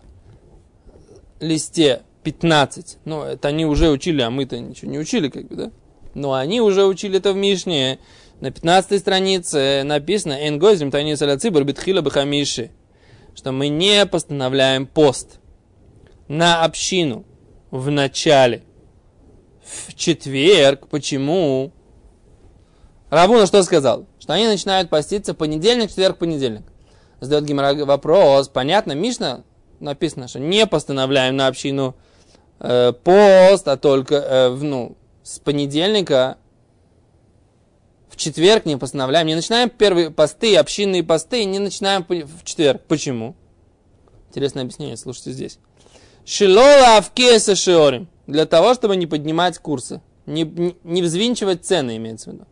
листе 1.42 2.04
15. 2.24 3.00
Ну, 3.04 3.24
это 3.24 3.50
они 3.50 3.66
уже 3.66 3.90
учили, 3.90 4.22
а 4.22 4.30
мы-то 4.30 4.58
ничего 4.58 4.90
не 4.90 4.98
учили, 4.98 5.28
как 5.28 5.50
бы, 5.50 5.56
да? 5.58 5.72
Но 6.14 6.34
они 6.34 6.62
уже 6.62 6.86
учили 6.86 7.18
это 7.18 7.34
в 7.34 7.36
Мишне. 7.36 8.00
На 8.40 8.50
15 8.50 8.98
странице 8.98 9.84
написано 9.84 10.48
«Энгозим 10.48 10.90
танис 10.90 11.22
аля 11.22 11.36
битхила 11.36 12.02
бахамиши», 12.02 12.72
что 13.36 13.52
мы 13.52 13.68
не 13.68 14.06
постановляем 14.06 14.88
пост 14.88 15.42
на 16.30 16.64
общину 16.64 17.26
в 17.72 17.92
начале, 17.92 18.64
в 19.66 19.94
четверг. 19.96 20.88
Почему? 20.88 21.74
Равуна 23.10 23.46
что 23.46 23.62
сказал? 23.64 24.06
Что 24.20 24.34
они 24.34 24.48
начинают 24.48 24.90
поститься 24.90 25.34
понедельник, 25.34 25.90
четверг, 25.90 26.18
понедельник. 26.18 26.64
Задает 27.22 27.46
Гимара 27.46 27.86
вопрос. 27.86 28.50
Понятно, 28.50 28.94
Мишна 28.94 29.44
написано, 29.80 30.28
что 30.28 30.40
не 30.40 30.66
постановляем 30.66 31.36
на 31.36 31.48
общину 31.48 31.96
э, 32.60 32.94
пост, 33.04 33.68
а 33.68 33.78
только 33.78 34.16
э, 34.16 34.50
ну, 34.50 34.98
с 35.24 35.40
понедельника 35.40 36.38
в 38.10 38.18
четверг 38.18 38.66
не 38.66 38.78
постановляем, 38.78 39.28
не 39.28 39.36
начинаем 39.36 39.70
первые 39.70 40.10
посты, 40.10 40.56
общинные 40.56 41.04
посты, 41.04 41.44
не 41.46 41.60
начинаем 41.60 42.06
в 42.08 42.44
четверг. 42.44 42.82
Почему? 42.88 43.36
Интересное 44.30 44.64
объяснение, 44.64 44.98
слушайте 44.98 45.32
здесь. 45.32 45.60
Шилола 46.26 46.98
авкеса 46.98 47.56
шиорим. 47.56 48.08
Для 48.26 48.46
того, 48.46 48.74
чтобы 48.74 48.96
не 48.96 49.06
поднимать 49.06 49.60
курсы. 49.60 50.02
Не, 50.26 50.44
не, 50.44 50.76
не 50.84 51.02
взвинчивать 51.04 51.64
цены, 51.64 51.98
имеется 51.98 52.32
в 52.32 52.34
виду. 52.34 52.46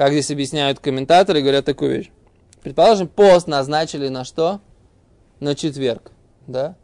Как 0.00 0.12
здесь 0.12 0.30
объясняют 0.30 0.78
комментаторы, 0.78 1.42
говорят 1.42 1.66
такую 1.66 1.98
вещь. 1.98 2.10
Предположим, 2.62 3.06
пост 3.06 3.46
назначили 3.46 4.08
на 4.08 4.24
что? 4.24 4.62
На 5.40 5.54
четверг. 5.54 6.12
Да? 6.46 6.74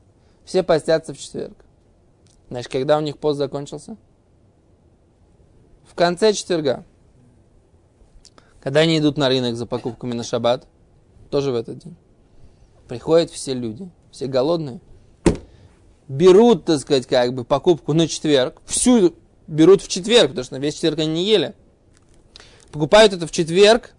Все 0.44 0.62
постятся 0.62 1.14
в 1.14 1.18
четверг. 1.18 1.56
Значит, 2.50 2.70
когда 2.70 2.98
у 2.98 3.00
них 3.00 3.16
пост 3.16 3.38
закончился? 3.38 3.96
В 5.88 5.94
конце 5.94 6.34
четверга. 6.34 6.84
Когда 8.60 8.80
они 8.80 8.98
идут 8.98 9.16
на 9.16 9.30
рынок 9.30 9.56
за 9.56 9.64
покупками 9.64 10.12
на 10.12 10.22
шаббат, 10.22 10.66
тоже 11.30 11.52
в 11.52 11.54
этот 11.54 11.78
день. 11.78 11.96
Приходят 12.86 13.30
все 13.30 13.54
люди, 13.54 13.88
все 14.10 14.26
голодные, 14.26 14.82
берут, 16.06 16.66
так 16.66 16.80
сказать, 16.80 17.06
как 17.06 17.32
бы 17.32 17.44
покупку 17.44 17.94
на 17.94 18.08
четверг, 18.08 18.60
всю 18.66 19.14
берут 19.46 19.80
в 19.80 19.88
четверг, 19.88 20.28
потому 20.28 20.44
что 20.44 20.56
на 20.56 20.58
весь 20.58 20.74
четверг 20.74 20.98
они 20.98 21.14
не 21.14 21.24
ели. 21.24 21.54
Покупают 22.76 23.14
это 23.14 23.26
в 23.26 23.30
четверг 23.30 23.94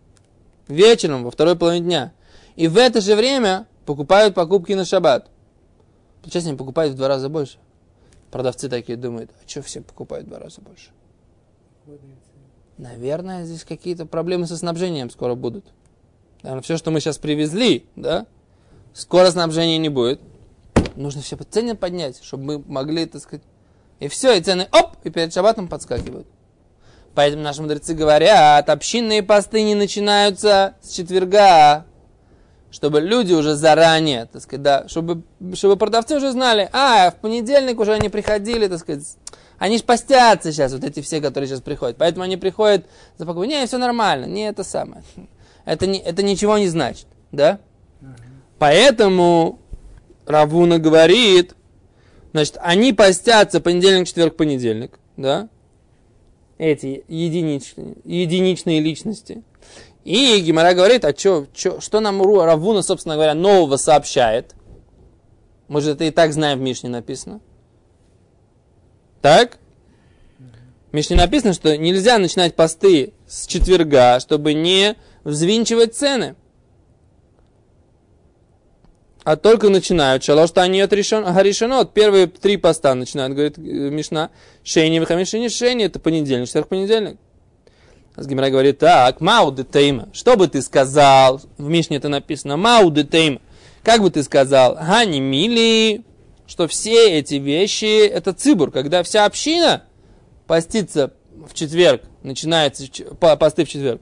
вечером, 0.67 1.23
во 1.23 1.31
второй 1.31 1.57
половине 1.57 1.83
дня. 1.83 2.13
И 2.55 2.67
в 2.67 2.77
это 2.77 3.01
же 3.01 3.15
время 3.15 3.65
покупают 3.87 4.35
покупки 4.35 4.73
на 4.73 4.85
шаббат. 4.85 5.31
Получается, 6.21 6.49
они 6.49 6.59
покупают 6.59 6.93
в 6.93 6.95
два 6.95 7.07
раза 7.07 7.27
больше. 7.27 7.57
Продавцы 8.29 8.69
такие 8.69 8.95
думают, 8.95 9.31
а 9.31 9.49
что 9.49 9.63
все 9.63 9.81
покупают 9.81 10.27
в 10.27 10.29
два 10.29 10.37
раза 10.37 10.61
больше? 10.61 10.91
Наверное, 12.77 13.45
здесь 13.45 13.63
какие-то 13.63 14.05
проблемы 14.05 14.45
со 14.45 14.55
снабжением 14.55 15.09
скоро 15.09 15.33
будут. 15.33 15.65
Наверное, 16.43 16.61
все, 16.61 16.77
что 16.77 16.91
мы 16.91 16.99
сейчас 16.99 17.17
привезли, 17.17 17.87
да, 17.95 18.27
скоро 18.93 19.31
снабжения 19.31 19.79
не 19.79 19.89
будет. 19.89 20.21
Нужно 20.95 21.23
все 21.23 21.35
цены 21.35 21.75
поднять, 21.75 22.23
чтобы 22.23 22.43
мы 22.43 22.59
могли, 22.59 23.07
так 23.07 23.23
сказать, 23.23 23.43
и 23.99 24.07
все, 24.07 24.37
и 24.37 24.41
цены, 24.41 24.67
оп, 24.71 24.97
и 25.03 25.09
перед 25.09 25.33
шабатом 25.33 25.67
подскакивают. 25.67 26.27
Поэтому 27.17 27.41
наши 27.41 27.63
мудрецы 27.63 27.95
говорят, 27.95 28.69
общинные 28.69 29.23
посты 29.23 29.63
не 29.63 29.73
начинаются 29.73 30.75
с 30.83 30.91
четверга, 30.91 31.87
чтобы 32.69 33.01
люди 33.01 33.33
уже 33.33 33.55
заранее, 33.55 34.27
так 34.27 34.39
сказать, 34.43 34.61
да, 34.61 34.87
чтобы, 34.87 35.23
чтобы 35.55 35.77
продавцы 35.77 36.15
уже 36.15 36.29
знали, 36.31 36.69
а, 36.73 37.09
в 37.09 37.15
понедельник 37.15 37.79
уже 37.79 37.93
они 37.93 38.09
приходили, 38.09 38.67
так 38.67 38.77
сказать, 38.77 39.03
они 39.57 39.79
ж 39.79 39.81
постятся 39.81 40.51
сейчас, 40.51 40.73
вот 40.73 40.83
эти 40.83 41.01
все, 41.01 41.19
которые 41.19 41.49
сейчас 41.49 41.61
приходят. 41.61 41.97
Поэтому 41.97 42.23
они 42.23 42.37
приходят 42.37 42.85
за 43.17 43.25
покупку. 43.25 43.49
Не, 43.49 43.65
все 43.65 43.79
нормально, 43.79 44.25
не 44.25 44.47
это 44.47 44.63
самое. 44.63 45.01
Это, 45.65 45.87
не, 45.87 45.97
это 45.97 46.21
ничего 46.21 46.59
не 46.59 46.67
значит, 46.67 47.07
да? 47.31 47.57
Поэтому 48.59 49.57
Равуна 50.27 50.77
говорит, 50.77 51.55
значит, 52.31 52.59
они 52.61 52.93
постятся 52.93 53.59
понедельник, 53.59 54.07
четверг, 54.07 54.35
понедельник, 54.37 54.99
да? 55.17 55.49
Эти 56.57 57.03
единичные, 57.07 57.97
единичные 58.03 58.79
личности. 58.79 59.43
И 60.03 60.39
Гимара 60.39 60.73
говорит, 60.73 61.05
а 61.05 61.13
чё, 61.13 61.45
чё, 61.53 61.79
что 61.81 61.99
нам 61.99 62.21
Равуна, 62.21 62.81
собственно 62.81 63.15
говоря, 63.15 63.33
нового 63.33 63.77
сообщает? 63.77 64.55
Мы 65.67 65.81
же 65.81 65.91
это 65.91 66.05
и 66.05 66.11
так 66.11 66.33
знаем 66.33 66.59
в 66.59 66.61
Мишне 66.61 66.89
написано. 66.89 67.41
Так? 69.21 69.57
В 70.91 70.95
Мишне 70.95 71.17
написано, 71.17 71.53
что 71.53 71.77
нельзя 71.77 72.17
начинать 72.17 72.55
посты 72.55 73.13
с 73.27 73.45
четверга, 73.45 74.19
чтобы 74.19 74.53
не 74.53 74.95
взвинчивать 75.25 75.95
цены. 75.95 76.35
А 79.27 79.35
только 79.35 79.67
начинают. 79.67 80.23
Шалош 80.23 80.51
они 80.55 80.79
от 80.79 80.91
Гаришанот. 80.91 81.93
Первые 81.93 82.27
три 82.27 82.55
поста 82.55 82.95
начинают, 82.95 83.33
говорит 83.33 83.57
Мишна. 83.57 84.29
Шейни, 84.63 84.99
Вихамишини, 84.99 85.49
Шейни. 85.49 85.83
Это 85.83 85.99
понедельник, 85.99 86.47
четверг, 86.47 86.69
понедельник. 86.69 87.17
Асгимра 88.15 88.49
говорит, 88.49 88.77
так, 88.77 89.19
Мауды 89.19 89.65
Тейма, 89.65 90.07
что 90.13 90.37
бы 90.37 90.47
ты 90.47 90.61
сказал? 90.61 91.41
В 91.57 91.67
Мишне 91.67 91.97
это 91.97 92.07
написано, 92.07 92.55
Мауды 92.55 93.03
Тейма. 93.03 93.41
Как 93.83 94.01
бы 94.01 94.09
ты 94.11 94.23
сказал? 94.23 94.75
Гани 94.75 95.19
Мили, 95.19 96.05
что 96.47 96.69
все 96.69 97.19
эти 97.19 97.33
вещи, 97.33 98.07
это 98.07 98.31
цибур, 98.31 98.71
когда 98.71 99.03
вся 99.03 99.25
община 99.25 99.83
постится 100.47 101.11
в 101.45 101.53
четверг, 101.53 102.03
начинается 102.23 102.85
посты 103.19 103.65
в 103.65 103.67
четверг. 103.67 103.99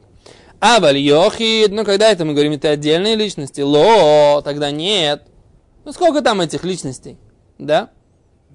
А 0.59 0.79
вальохид, 0.79 1.71
ну 1.71 1.83
когда 1.83 2.12
это 2.12 2.25
мы 2.25 2.33
говорим, 2.33 2.53
это 2.53 2.69
отдельные 2.69 3.15
личности, 3.15 3.62
ло, 3.62 4.41
тогда 4.41 4.71
нет. 4.71 5.24
Ну 5.83 5.91
сколько 5.91 6.21
там 6.21 6.41
этих 6.41 6.63
личностей, 6.63 7.17
да, 7.57 7.89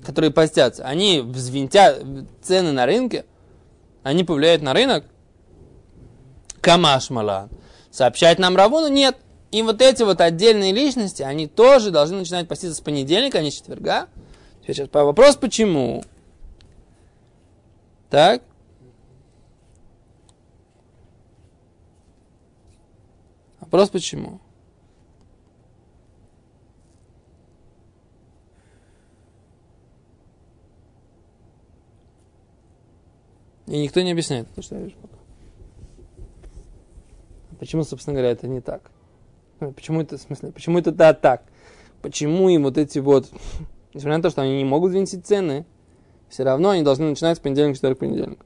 которые 0.04 0.30
постятся? 0.30 0.84
Они 0.84 1.20
взвинтят 1.20 2.02
цены 2.42 2.72
на 2.72 2.86
рынке, 2.86 3.24
они 4.02 4.24
повлияют 4.24 4.62
на 4.62 4.72
рынок, 4.72 5.04
Камашмала. 6.60 7.48
Сообщать 7.90 8.38
нам 8.38 8.56
Равуну? 8.56 8.88
Нет. 8.88 9.16
И 9.50 9.62
вот 9.62 9.82
эти 9.82 10.02
вот 10.02 10.20
отдельные 10.20 10.72
личности, 10.72 11.22
они 11.22 11.48
тоже 11.48 11.90
должны 11.90 12.18
начинать 12.18 12.46
поститься 12.46 12.76
с 12.76 12.80
понедельника, 12.80 13.38
а 13.38 13.42
не 13.42 13.50
с 13.50 13.54
четверга. 13.54 14.06
Сейчас 14.64 14.88
вопрос, 14.92 15.36
почему? 15.36 16.04
Так? 18.10 18.42
Вопрос, 23.70 23.90
почему? 23.90 24.40
И 33.68 33.80
никто 33.80 34.00
не 34.00 34.10
объясняет, 34.10 34.52
то, 34.56 34.62
что 34.62 34.74
я 34.74 34.82
вижу 34.82 34.96
пока. 35.00 35.14
Почему, 37.60 37.84
собственно 37.84 38.14
говоря, 38.14 38.32
это 38.32 38.48
не 38.48 38.60
так? 38.60 38.90
Почему 39.60 40.00
это, 40.00 40.18
в 40.18 40.20
смысле, 40.20 40.50
почему 40.50 40.80
это 40.80 40.90
да, 40.90 41.14
так? 41.14 41.44
Почему 42.02 42.48
им 42.48 42.64
вот 42.64 42.76
эти 42.76 42.98
вот, 42.98 43.30
несмотря 43.94 44.16
на 44.16 44.22
то, 44.24 44.30
что 44.30 44.42
они 44.42 44.56
не 44.56 44.64
могут 44.64 44.90
взвинтить 44.90 45.24
цены, 45.24 45.64
все 46.28 46.42
равно 46.42 46.70
они 46.70 46.82
должны 46.82 47.08
начинать 47.08 47.36
с 47.36 47.40
понедельника, 47.40 47.76
четверг, 47.76 48.00
понедельник. 48.00 48.44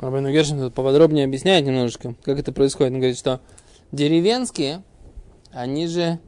Рабин 0.00 0.30
Гершин 0.30 0.60
тут 0.60 0.74
поподробнее 0.74 1.24
объясняет 1.24 1.66
немножечко, 1.66 2.14
как 2.22 2.38
это 2.38 2.52
происходит. 2.52 2.92
Он 2.92 2.98
говорит, 3.00 3.18
что 3.18 3.40
деревенские, 3.90 4.84
они 5.50 5.88
же 5.88 6.20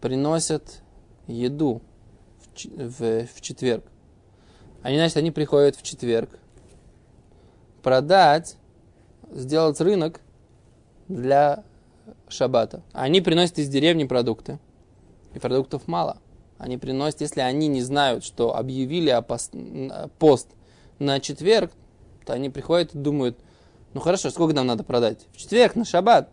приносят 0.00 0.82
еду 1.26 1.80
в, 2.54 2.66
в, 2.66 3.26
в 3.26 3.40
четверг. 3.40 3.84
Они, 4.82 4.96
значит, 4.96 5.16
они 5.16 5.30
приходят 5.30 5.76
в 5.76 5.82
четверг 5.82 6.30
продать, 7.82 8.56
сделать 9.30 9.80
рынок 9.80 10.20
для 11.08 11.64
шаббата. 12.28 12.82
Они 12.92 13.20
приносят 13.20 13.58
из 13.58 13.68
деревни 13.68 14.04
продукты. 14.04 14.58
И 15.34 15.38
продуктов 15.38 15.86
мало. 15.86 16.18
Они 16.58 16.76
приносят, 16.76 17.22
если 17.22 17.40
они 17.40 17.68
не 17.68 17.80
знают, 17.80 18.24
что 18.24 18.56
объявили 18.56 19.08
о 19.10 19.22
пост, 19.22 19.54
на 20.98 21.20
четверг, 21.20 21.72
они 22.32 22.50
приходят 22.50 22.94
и 22.94 22.98
думают, 22.98 23.38
ну 23.94 24.00
хорошо, 24.00 24.30
сколько 24.30 24.54
нам 24.54 24.66
надо 24.66 24.84
продать? 24.84 25.26
В 25.32 25.36
четверг, 25.36 25.74
на 25.74 25.84
шаббат. 25.84 26.28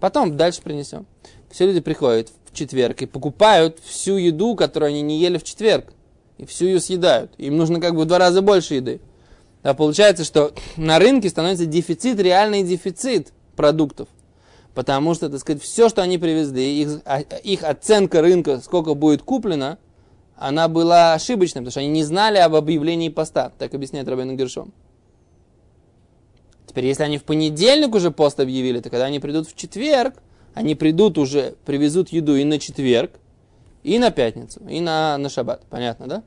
Потом 0.00 0.36
дальше 0.36 0.62
принесем. 0.62 1.06
Все 1.50 1.66
люди 1.66 1.80
приходят 1.80 2.30
в 2.50 2.56
четверг 2.56 3.02
и 3.02 3.06
покупают 3.06 3.78
всю 3.84 4.16
еду, 4.16 4.54
которую 4.56 4.88
они 4.90 5.02
не 5.02 5.18
ели 5.18 5.38
в 5.38 5.44
четверг. 5.44 5.92
И 6.38 6.46
всю 6.46 6.66
ее 6.66 6.80
съедают. 6.80 7.32
Им 7.36 7.56
нужно 7.56 7.80
как 7.80 7.94
бы 7.94 8.02
в 8.02 8.06
два 8.06 8.18
раза 8.18 8.40
больше 8.40 8.74
еды. 8.74 9.00
А 9.62 9.74
получается, 9.74 10.24
что 10.24 10.54
на 10.76 10.98
рынке 10.98 11.28
становится 11.28 11.66
дефицит, 11.66 12.18
реальный 12.18 12.62
дефицит 12.62 13.32
продуктов. 13.56 14.08
Потому 14.74 15.14
что, 15.14 15.28
так 15.28 15.40
сказать, 15.40 15.62
все, 15.62 15.88
что 15.88 16.00
они 16.00 16.16
привезли, 16.16 16.80
их, 16.80 17.00
а, 17.04 17.20
их 17.20 17.64
оценка 17.64 18.22
рынка, 18.22 18.60
сколько 18.60 18.94
будет 18.94 19.22
куплено, 19.22 19.78
она 20.36 20.68
была 20.68 21.12
ошибочной, 21.12 21.60
потому 21.60 21.72
что 21.72 21.80
они 21.80 21.90
не 21.90 22.04
знали 22.04 22.38
об 22.38 22.54
объявлении 22.54 23.10
поста. 23.10 23.52
Так 23.58 23.74
объясняет 23.74 24.08
Рабин 24.08 24.36
Гершом. 24.36 24.72
Теперь, 26.70 26.86
если 26.86 27.02
они 27.02 27.18
в 27.18 27.24
понедельник 27.24 27.96
уже 27.96 28.12
пост 28.12 28.38
объявили, 28.38 28.78
то 28.78 28.90
когда 28.90 29.06
они 29.06 29.18
придут 29.18 29.48
в 29.48 29.56
четверг, 29.56 30.14
они 30.54 30.76
придут 30.76 31.18
уже, 31.18 31.56
привезут 31.66 32.10
еду 32.10 32.36
и 32.36 32.44
на 32.44 32.60
четверг, 32.60 33.10
и 33.82 33.98
на 33.98 34.12
пятницу, 34.12 34.60
и 34.68 34.80
на, 34.80 35.18
на 35.18 35.28
шаббат. 35.28 35.64
Понятно, 35.68 36.06
да? 36.06 36.22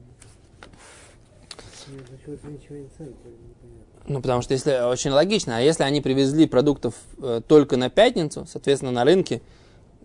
Ну, 4.06 4.22
потому 4.22 4.42
что 4.42 4.54
если 4.54 4.86
очень 4.86 5.12
логично, 5.12 5.56
а 5.56 5.62
если 5.62 5.84
они 5.84 6.02
привезли 6.02 6.46
продуктов 6.46 6.96
э, 7.22 7.40
только 7.48 7.78
на 7.78 7.90
пятницу, 7.90 8.46
соответственно, 8.46 8.92
на 8.92 9.06
рынке 9.06 9.42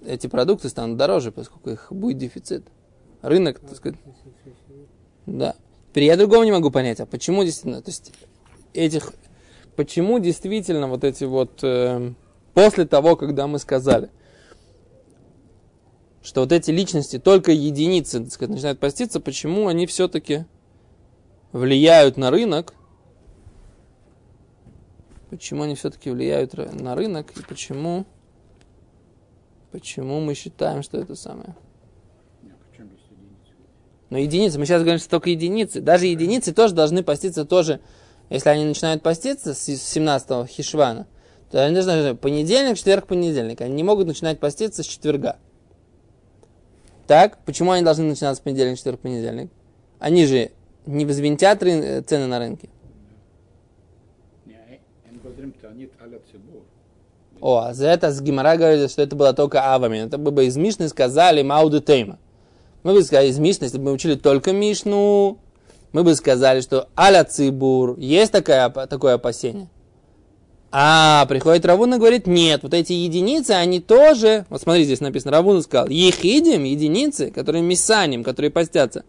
эти 0.06 0.28
продукты 0.28 0.68
станут 0.68 0.98
дороже, 0.98 1.32
поскольку 1.32 1.70
их 1.70 1.88
будет 1.90 2.18
дефицит. 2.18 2.64
Рынок, 3.22 3.58
так 3.58 3.76
сказать. 3.76 3.98
Да. 5.26 5.56
Теперь 5.90 6.04
я 6.04 6.16
другого 6.16 6.44
не 6.44 6.52
могу 6.52 6.70
понять, 6.70 7.00
а 7.00 7.06
почему 7.06 7.42
действительно, 7.42 7.82
то 7.82 7.90
есть 7.90 8.12
этих, 8.72 9.12
почему 9.78 10.18
действительно 10.18 10.88
вот 10.88 11.04
эти 11.04 11.22
вот, 11.22 11.62
э, 11.62 12.12
после 12.52 12.84
того, 12.84 13.14
когда 13.14 13.46
мы 13.46 13.60
сказали, 13.60 14.10
что 16.20 16.40
вот 16.40 16.50
эти 16.50 16.72
личности, 16.72 17.20
только 17.20 17.52
единицы, 17.52 18.24
так 18.24 18.32
сказать, 18.32 18.54
начинают 18.56 18.80
поститься, 18.80 19.20
почему 19.20 19.68
они 19.68 19.86
все-таки 19.86 20.46
влияют 21.52 22.16
на 22.16 22.32
рынок, 22.32 22.74
почему 25.30 25.62
они 25.62 25.76
все-таки 25.76 26.10
влияют 26.10 26.54
на 26.54 26.96
рынок 26.96 27.30
и 27.38 27.42
почему, 27.44 28.04
почему 29.70 30.18
мы 30.18 30.34
считаем, 30.34 30.82
что 30.82 30.98
это 30.98 31.14
самое. 31.14 31.54
Но 34.10 34.18
единицы, 34.18 34.58
мы 34.58 34.66
сейчас 34.66 34.82
говорим, 34.82 34.98
что 34.98 35.10
только 35.10 35.30
единицы. 35.30 35.80
Даже 35.80 36.06
единицы 36.06 36.52
тоже 36.52 36.74
должны 36.74 37.04
поститься 37.04 37.44
тоже, 37.44 37.80
если 38.30 38.48
они 38.50 38.64
начинают 38.64 39.02
поститься 39.02 39.54
с 39.54 39.68
17-го 39.68 40.46
хишвана, 40.46 41.06
то 41.50 41.64
они 41.64 41.74
должны 41.74 42.14
понедельник, 42.14 42.76
четверг, 42.76 43.06
понедельник. 43.06 43.60
Они 43.60 43.74
не 43.74 43.82
могут 43.82 44.06
начинать 44.06 44.38
поститься 44.38 44.82
с 44.82 44.86
четверга. 44.86 45.36
Так, 47.06 47.38
почему 47.44 47.70
они 47.70 47.82
должны 47.84 48.04
начинаться 48.04 48.40
с 48.40 48.44
понедельника, 48.44 48.76
четверг, 48.76 49.00
понедельник? 49.00 49.50
Они 49.98 50.26
же 50.26 50.50
не 50.84 51.06
взвинтят 51.06 51.62
рын- 51.62 52.02
цены 52.02 52.26
на 52.26 52.38
рынке. 52.38 52.68
О, 57.40 57.58
а 57.58 57.72
за 57.74 57.88
это 57.88 58.10
с 58.10 58.20
Гимара 58.20 58.56
говорит, 58.56 58.90
что 58.90 59.00
это 59.00 59.16
было 59.16 59.32
только 59.32 59.74
Авами. 59.74 59.98
Это 59.98 60.18
бы 60.18 60.44
из 60.44 60.56
Мишны 60.56 60.88
сказали 60.88 61.42
Мауды 61.42 61.80
Тейма. 61.80 62.18
Мы 62.82 62.92
бы 62.92 63.02
сказали 63.02 63.28
из 63.28 63.38
Мишны, 63.38 63.64
если 63.64 63.78
бы 63.78 63.84
мы 63.84 63.92
учили 63.92 64.14
только 64.14 64.52
Мишну, 64.52 65.38
мы 65.92 66.05
бы 66.05 66.14
сказали, 66.14 66.61
что 66.61 66.88
Аля 66.96 67.24
Цибур, 67.24 67.98
есть 67.98 68.33
такое, 68.33 68.68
такое 68.68 69.14
опасение. 69.14 69.68
А 70.70 71.24
приходит 71.27 71.64
Равуна 71.64 71.94
и 71.94 71.98
говорит, 71.98 72.27
нет, 72.27 72.62
вот 72.62 72.74
эти 72.74 72.92
единицы, 72.92 73.53
они 73.53 73.81
тоже, 73.81 74.44
вот 74.51 74.61
смотри, 74.61 74.85
здесь 74.85 75.01
написано, 75.01 75.33
Равуна 75.33 75.62
сказал, 75.62 75.88
ехидим, 75.88 76.64
единицы, 76.64 77.31
которые 77.31 77.62
мисаним, 77.62 78.22
которые 78.22 78.51
постятся, 78.51 79.05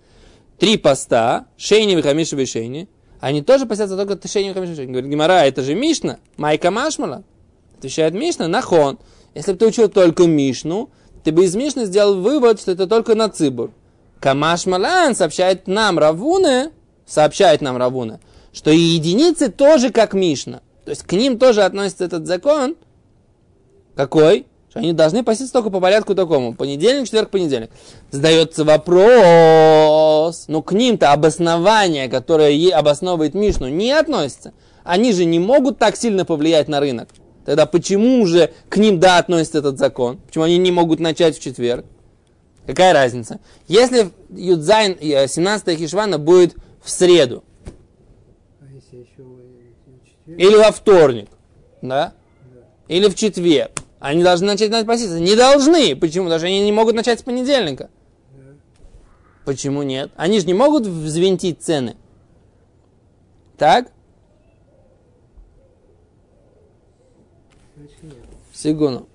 три 0.57 0.77
поста, 0.77 1.47
шейни 1.57 1.95
вихамиши 1.95 2.37
вишейни, 2.37 2.87
они 3.19 3.41
тоже 3.41 3.65
постятся 3.65 3.97
только 3.97 4.25
шейни 4.25 4.49
вихамиши 4.49 4.71
вишейни. 4.71 4.91
Говорит, 4.91 5.11
Гимара, 5.11 5.45
это 5.45 5.61
же 5.61 5.75
Мишна, 5.75 6.19
Майка 6.37 6.71
Машмала. 6.71 7.23
Отвечает 7.77 8.13
Мишна, 8.13 8.47
нахон. 8.47 8.97
Если 9.35 9.51
бы 9.51 9.57
ты 9.57 9.67
учил 9.67 9.89
только 9.89 10.27
Мишну, 10.27 10.89
ты 11.25 11.33
бы 11.33 11.43
из 11.43 11.55
Мишны 11.55 11.85
сделал 11.85 12.21
вывод, 12.21 12.61
что 12.61 12.71
это 12.71 12.87
только 12.87 13.15
на 13.15 13.27
Цибур. 13.27 13.71
Камаш 14.19 14.65
Малан 14.65 15.15
сообщает 15.15 15.67
нам 15.67 15.97
Равуны, 15.97 16.71
сообщает 17.05 17.61
нам 17.61 17.77
Равуны, 17.77 18.19
что 18.51 18.69
и 18.69 18.77
единицы 18.77 19.49
тоже 19.49 19.91
как 19.91 20.13
Мишна. 20.13 20.61
То 20.83 20.91
есть 20.91 21.03
к 21.03 21.13
ним 21.13 21.37
тоже 21.37 21.63
относится 21.63 22.05
этот 22.05 22.27
закон. 22.27 22.75
Какой? 23.95 24.45
Что 24.69 24.79
они 24.79 24.93
должны 24.93 25.23
поститься 25.23 25.53
только 25.53 25.69
по 25.69 25.79
порядку 25.79 26.15
такому. 26.15 26.53
Понедельник, 26.53 27.05
четверг, 27.05 27.29
понедельник. 27.31 27.71
Задается 28.11 28.63
вопрос. 28.63 30.45
Но 30.47 30.61
к 30.61 30.73
ним-то 30.73 31.11
обоснование, 31.11 32.07
которое 32.07 32.71
обосновывает 32.71 33.33
Мишну, 33.33 33.67
не 33.67 33.91
относится. 33.91 34.53
Они 34.83 35.11
же 35.13 35.25
не 35.25 35.39
могут 35.39 35.79
так 35.79 35.95
сильно 35.95 36.23
повлиять 36.23 36.67
на 36.67 36.79
рынок. 36.79 37.09
Тогда 37.45 37.65
почему 37.65 38.25
же 38.27 38.51
к 38.69 38.77
ним 38.77 38.99
да 38.99 39.17
относится 39.17 39.59
этот 39.59 39.79
закон? 39.79 40.17
Почему 40.27 40.43
они 40.43 40.57
не 40.57 40.71
могут 40.71 40.99
начать 40.99 41.37
в 41.37 41.41
четверг? 41.41 41.85
Какая 42.69 42.93
разница? 42.93 43.39
Если 43.67 44.11
Юдзайн, 44.29 44.95
17 45.27 45.75
Хишвана 45.75 46.19
будет 46.19 46.55
в 46.83 46.91
среду, 46.91 47.43
или 50.27 50.55
во 50.55 50.71
вторник, 50.71 51.29
да? 51.81 52.13
Или 52.87 53.09
в 53.09 53.15
четверг. 53.15 53.71
Они 53.99 54.21
должны 54.21 54.45
начать 54.45 54.85
поститься. 54.85 55.19
Не 55.19 55.35
должны. 55.35 55.95
Почему? 55.95 56.29
Даже 56.29 56.45
они 56.45 56.63
не 56.63 56.71
могут 56.71 56.93
начать 56.93 57.21
с 57.21 57.23
понедельника. 57.23 57.89
Почему 59.45 59.81
нет? 59.81 60.11
Они 60.15 60.39
же 60.39 60.45
не 60.45 60.53
могут 60.53 60.85
взвинтить 60.85 61.63
цены. 61.63 61.97
Так? 63.57 63.91
Сигуну. 68.53 69.07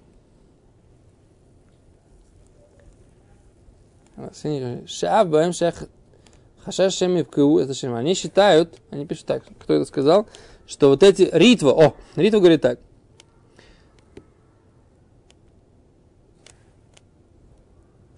Шаав 4.86 5.28
баем 5.28 5.52
шех 5.52 5.84
хашаш 6.64 6.94
шеми 6.94 7.22
в 7.22 7.58
это 7.58 7.74
шема. 7.74 7.98
Они 7.98 8.14
считают, 8.14 8.78
они 8.90 9.06
пишут 9.06 9.26
так, 9.26 9.44
кто 9.60 9.74
это 9.74 9.84
сказал, 9.84 10.26
что 10.66 10.88
вот 10.88 11.02
эти 11.02 11.28
ритва, 11.32 11.70
о, 11.70 11.94
ритва 12.16 12.38
говорит 12.38 12.62
так. 12.62 12.78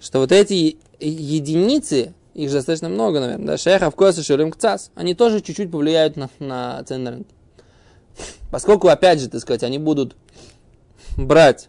Что 0.01 0.21
вот 0.21 0.31
эти 0.31 0.79
единицы, 1.01 2.14
их 2.35 2.51
же 2.51 2.57
достаточно 2.57 2.88
много, 2.88 3.19
наверное, 3.19 3.47
да, 3.47 3.57
шеха, 3.57 3.90
вкоса, 3.90 4.23
шерим, 4.23 4.53
кцас, 4.53 4.92
они 4.95 5.14
тоже 5.14 5.40
чуть-чуть 5.40 5.71
повлияют 5.71 6.16
на, 6.16 6.31
на 6.38 6.85
цены 6.85 7.05
на 7.05 7.11
рынке. 7.11 7.35
Поскольку, 8.51 8.88
опять 8.88 9.21
же, 9.21 9.29
так 9.29 9.40
сказать, 9.40 9.64
они 9.64 9.79
будут 9.79 10.16
брать 11.16 11.69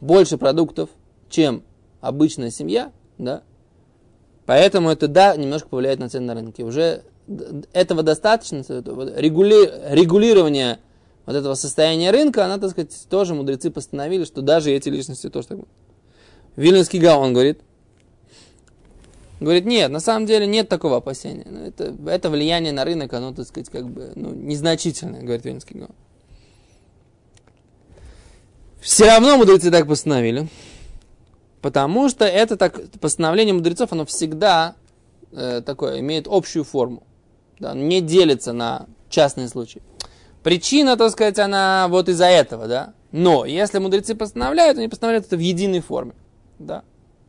больше 0.00 0.36
продуктов, 0.36 0.90
чем 1.30 1.62
обычная 2.00 2.50
семья, 2.50 2.92
да, 3.18 3.42
поэтому 4.46 4.90
это, 4.90 5.08
да, 5.08 5.36
немножко 5.36 5.68
повлияет 5.68 5.98
на 5.98 6.08
цены 6.08 6.26
на 6.26 6.34
рынке. 6.34 6.64
Уже 6.64 7.02
этого 7.72 8.02
достаточно, 8.02 8.64
регули, 9.16 9.70
регулирование 9.90 10.78
вот 11.26 11.36
этого 11.36 11.54
состояния 11.54 12.10
рынка, 12.10 12.46
она, 12.46 12.58
так 12.58 12.70
сказать, 12.70 13.06
тоже 13.10 13.34
мудрецы 13.34 13.70
постановили, 13.70 14.24
что 14.24 14.40
даже 14.40 14.70
эти 14.70 14.88
личности 14.88 15.28
тоже 15.28 15.48
так 15.48 15.58
будут. 15.58 15.72
Вильнюсский 16.56 16.98
Гаон 16.98 17.34
говорит, 17.34 17.60
говорит, 19.38 19.66
нет, 19.66 19.90
на 19.90 20.00
самом 20.00 20.26
деле 20.26 20.46
нет 20.46 20.68
такого 20.68 20.96
опасения. 20.96 21.46
Ну, 21.48 21.66
это, 21.66 21.94
это 22.06 22.30
влияние 22.30 22.72
на 22.72 22.84
рынок, 22.84 23.12
оно, 23.12 23.34
так 23.34 23.46
сказать, 23.46 23.68
как 23.68 23.88
бы, 23.88 24.12
ну, 24.14 24.32
незначительное, 24.32 25.20
говорит 25.20 25.44
Вильнюсский 25.44 25.78
Гаон. 25.78 25.94
Все 28.80 29.06
равно 29.06 29.36
мудрецы 29.36 29.70
так 29.70 29.86
постановили, 29.86 30.48
потому 31.60 32.08
что 32.08 32.24
это 32.24 32.56
так, 32.56 32.80
постановление 33.00 33.54
мудрецов, 33.54 33.92
оно 33.92 34.04
всегда 34.04 34.74
э, 35.32 35.62
такое, 35.64 36.00
имеет 36.00 36.26
общую 36.28 36.64
форму 36.64 37.02
да, 37.60 37.74
не 37.74 38.00
делится 38.00 38.52
на 38.52 38.86
частные 39.08 39.48
случаи. 39.48 39.82
Причина, 40.42 40.96
так 40.96 41.10
сказать, 41.10 41.38
она 41.38 41.86
вот 41.88 42.08
из-за 42.08 42.26
этого, 42.26 42.66
да. 42.66 42.94
Но 43.10 43.44
если 43.44 43.78
мудрецы 43.78 44.14
постановляют, 44.14 44.78
они 44.78 44.88
постановляют 44.88 45.26
это 45.26 45.36
в 45.36 45.40
единой 45.40 45.80
форме, 45.80 46.12
да. 46.58 46.82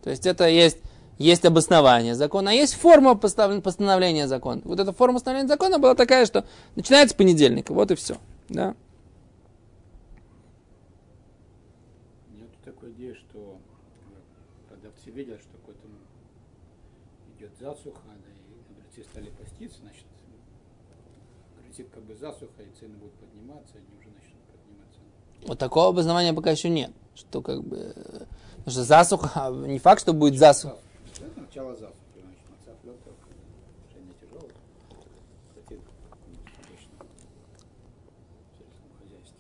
То 0.04 0.10
есть 0.10 0.26
это 0.26 0.48
есть, 0.48 0.78
есть 1.18 1.46
обоснование 1.46 2.16
закона, 2.16 2.52
а 2.52 2.54
есть 2.54 2.76
форма 2.76 3.16
постановления 3.16 4.28
закона. 4.28 4.62
Вот 4.64 4.80
эта 4.80 4.94
форма 4.94 5.16
постановления 5.16 5.48
закона 5.48 5.80
была 5.80 5.96
такая, 5.96 6.26
что 6.26 6.46
начинается 6.76 7.16
с 7.16 7.18
понедельника, 7.18 7.74
вот 7.74 7.92
и 7.92 7.96
все, 7.96 8.18
да. 8.50 8.76
Нет 12.38 12.50
такой 12.64 12.92
идеи, 12.92 13.14
что 13.14 13.58
когда 14.90 15.02
все 15.02 15.12
видят, 15.12 15.42
что 15.42 15.52
какой-то 15.58 15.88
идет 17.38 17.52
засуха, 17.60 18.02
да, 18.06 18.14
и 18.32 18.74
мудрецы 18.74 19.04
стали 19.10 19.30
поститься, 19.30 19.80
значит, 19.82 20.06
грозит 21.62 21.90
как 21.94 22.04
бы 22.04 22.16
засуха, 22.16 22.64
и 22.64 22.70
цены 22.80 22.98
будут 22.98 23.14
подниматься, 23.16 23.76
они 23.78 23.86
уже 24.00 24.10
начнут 24.10 24.42
подниматься. 24.52 25.00
Вот 25.48 25.60
такого 25.60 25.90
обоснования 25.90 26.34
пока 26.34 26.52
еще 26.52 26.70
нет. 26.70 26.92
Что 27.16 27.42
как 27.42 27.64
бы... 27.64 27.94
э, 27.96 28.26
Потому 28.58 28.72
что 28.72 28.84
засуха, 28.84 29.50
не 29.52 29.80
факт, 29.80 30.02
что 30.02 30.14
будет 30.14 30.38
засуха. 30.38 30.78
Начало 31.36 31.76
засухи, 31.76 31.96
значит, 32.22 32.40
маца 32.50 32.78
флёта, 32.82 33.10
решение 33.90 34.14
тяжелое. 34.22 34.52
Хотит 35.56 35.80
обычно 36.62 37.06
в 37.06 38.58
сельском 38.58 38.92
хозяйстве. 39.00 39.36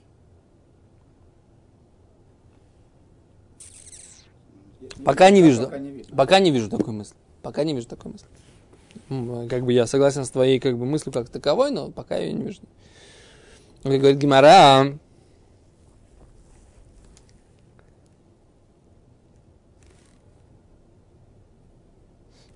Здесь 4.80 4.89
не 4.89 4.89
Пока 5.06 5.30
не 5.30 5.42
вижу. 5.42 5.64
Пока 5.64 5.80
не 5.80 5.92
видно. 5.92 6.16
Пока 6.16 6.40
не 6.40 6.52
вижу 6.52 6.70
такой 6.70 6.94
мысли. 6.94 7.16
Пока 7.42 7.64
не 7.64 7.74
вижу 7.74 7.88
такой 7.88 8.12
мысли. 8.12 8.28
Как 9.50 9.64
бы 9.64 9.74
я 9.74 9.88
согласен 9.88 10.26
с 10.26 10.30
твоей 10.30 10.60
как 10.60 10.78
бы 10.78 10.86
мыслью 10.86 11.14
как 11.14 11.30
таковой, 11.30 11.72
но 11.72 11.90
пока 11.90 12.18
я 12.18 12.26
ее 12.26 12.34
не 12.34 12.44
вижу. 12.44 12.60
Как 13.84 13.98
говорит 13.98 14.18
Гимара, 14.18 14.98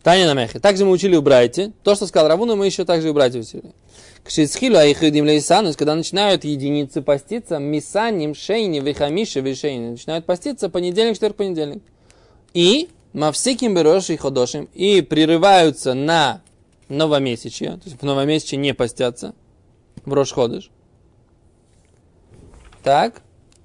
Таня 0.03 0.25
Намехи. 0.27 0.59
Также 0.59 0.83
мы 0.83 0.91
учили 0.91 1.15
у 1.15 1.21
Брайте. 1.21 1.71
То, 1.81 1.95
что 1.95 2.07
сказал 2.07 2.27
Равуна, 2.27 2.57
мы 2.57 2.65
еще 2.65 2.83
также 2.83 3.07
и 3.07 3.11
у 3.11 3.13
Брайте 3.13 3.39
учили. 3.39 3.73
Кшицхилу 4.25 4.77
аихидим 4.77 5.25
лейсанус, 5.25 5.77
когда 5.77 5.95
начинают 5.95 6.43
единицы 6.43 7.01
поститься, 7.01 7.57
мисаним, 7.57 8.35
шейни, 8.35 8.81
вихамиши, 8.81 9.39
вишейни. 9.39 9.91
Начинают 9.91 10.25
поститься 10.25 10.69
понедельник, 10.69 11.13
четверг, 11.13 11.37
понедельник. 11.37 11.81
И 12.53 12.89
мавсиким 13.13 13.75
бероши 13.75 14.17
ходошим. 14.17 14.69
И 14.73 15.01
прерываются 15.01 15.93
на 15.93 16.41
новомесячье. 16.89 17.71
То 17.71 17.81
есть 17.85 18.01
в 18.01 18.05
новомесячье 18.05 18.57
не 18.57 18.73
постятся. 18.73 19.33
В 20.05 20.13
Рошходыш. 20.13 20.69
Так. 22.83 23.21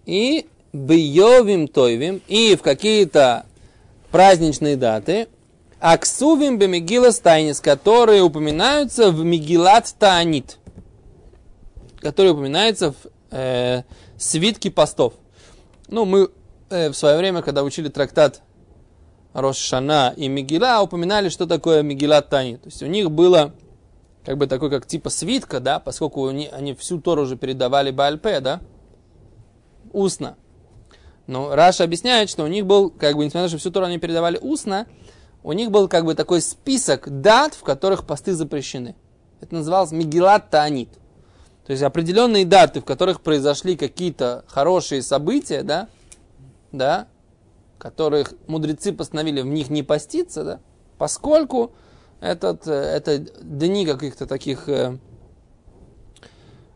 И 0.07 0.46
бьевим 0.72 1.68
тойвим. 1.68 2.22
И 2.29 2.57
в 2.57 2.62
какие-то 2.62 3.46
праздничные 4.11 4.77
даты. 4.77 5.29
Аксувим 5.81 6.59
бемегилас 6.59 7.20
тайнис, 7.20 7.61
которые 7.61 8.22
упоминаются 8.22 9.12
в 9.12 9.22
Мегилат 9.22 9.94
Таанит, 9.96 10.59
которые 12.01 12.33
упоминаются 12.33 12.92
в 12.92 12.96
э, 13.31 13.83
свитке 14.16 14.72
постов. 14.72 15.14
Ну, 15.87 16.05
мы 16.05 16.31
э, 16.70 16.88
в 16.88 16.94
свое 16.94 17.16
время, 17.16 17.42
когда 17.42 17.62
учили 17.62 17.88
трактат 17.88 18.42
Рошана 19.33 20.12
и 20.17 20.29
Мегила, 20.29 20.81
упоминали, 20.83 21.29
что 21.29 21.47
такое 21.47 21.83
Мегилат 21.83 22.29
Таанит. 22.29 22.62
То 22.62 22.69
есть 22.69 22.83
у 22.83 22.87
них 22.87 23.11
было 23.11 23.53
как 24.25 24.37
бы 24.37 24.47
такой, 24.47 24.71
как 24.71 24.87
типа 24.87 25.11
свитка, 25.11 25.61
да, 25.61 25.79
поскольку 25.81 26.27
они, 26.27 26.49
они 26.49 26.75
всю 26.75 27.01
Тору 27.01 27.23
уже 27.23 27.37
передавали 27.37 27.91
Бальпе, 27.91 28.41
да, 28.41 28.61
устно. 29.93 30.37
Но 31.27 31.55
Раша 31.55 31.85
объясняет, 31.85 32.31
что 32.31 32.45
у 32.45 32.47
них 32.47 32.67
был, 32.67 32.91
как 32.91 33.17
бы, 33.17 33.25
несмотря 33.25 33.43
на 33.43 33.47
то, 33.47 33.51
что 33.51 33.59
всю 33.59 33.71
Тору 33.71 33.87
они 33.87 33.99
передавали 33.99 34.38
устно, 34.41 34.87
у 35.43 35.53
них 35.53 35.71
был 35.71 35.88
как 35.88 36.05
бы 36.05 36.14
такой 36.14 36.41
список 36.41 37.21
дат, 37.21 37.55
в 37.55 37.62
которых 37.62 38.07
посты 38.07 38.35
запрещены. 38.35 38.97
Это 39.41 39.55
называлось 39.55 39.93
Мегилат 39.93 40.51
Таанит. 40.51 40.91
То 41.67 41.73
есть 41.73 41.83
определенные 41.83 42.47
даты, 42.47 42.81
в 42.81 42.85
которых 42.85 43.21
произошли 43.21 43.77
какие-то 43.77 44.45
хорошие 44.49 45.03
события, 45.03 45.62
да, 45.62 45.88
да, 46.73 47.09
которых 47.79 48.35
мудрецы 48.47 48.93
постановили 48.93 49.41
в 49.41 49.47
них 49.47 49.71
не 49.71 49.83
поститься, 49.83 50.45
да, 50.45 50.61
поскольку 50.99 51.73
этот, 52.21 52.67
э, 52.67 52.73
это 52.73 53.19
дни 53.19 53.87
каких-то 53.87 54.27
таких 54.27 54.69
э, 54.69 54.99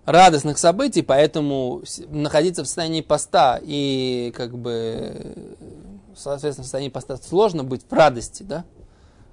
радостных 0.05 0.59
событий, 0.59 1.03
поэтому 1.03 1.83
находиться 2.09 2.63
в 2.63 2.67
состоянии 2.67 3.01
поста 3.01 3.61
и 3.63 4.33
как 4.37 4.57
бы 4.57 5.57
соответственно 6.17 6.63
в 6.63 6.67
состоянии 6.67 6.91
поста 6.91 7.17
сложно 7.17 7.65
быть 7.65 7.83
в 7.89 7.93
радости, 7.93 8.43
да, 8.43 8.65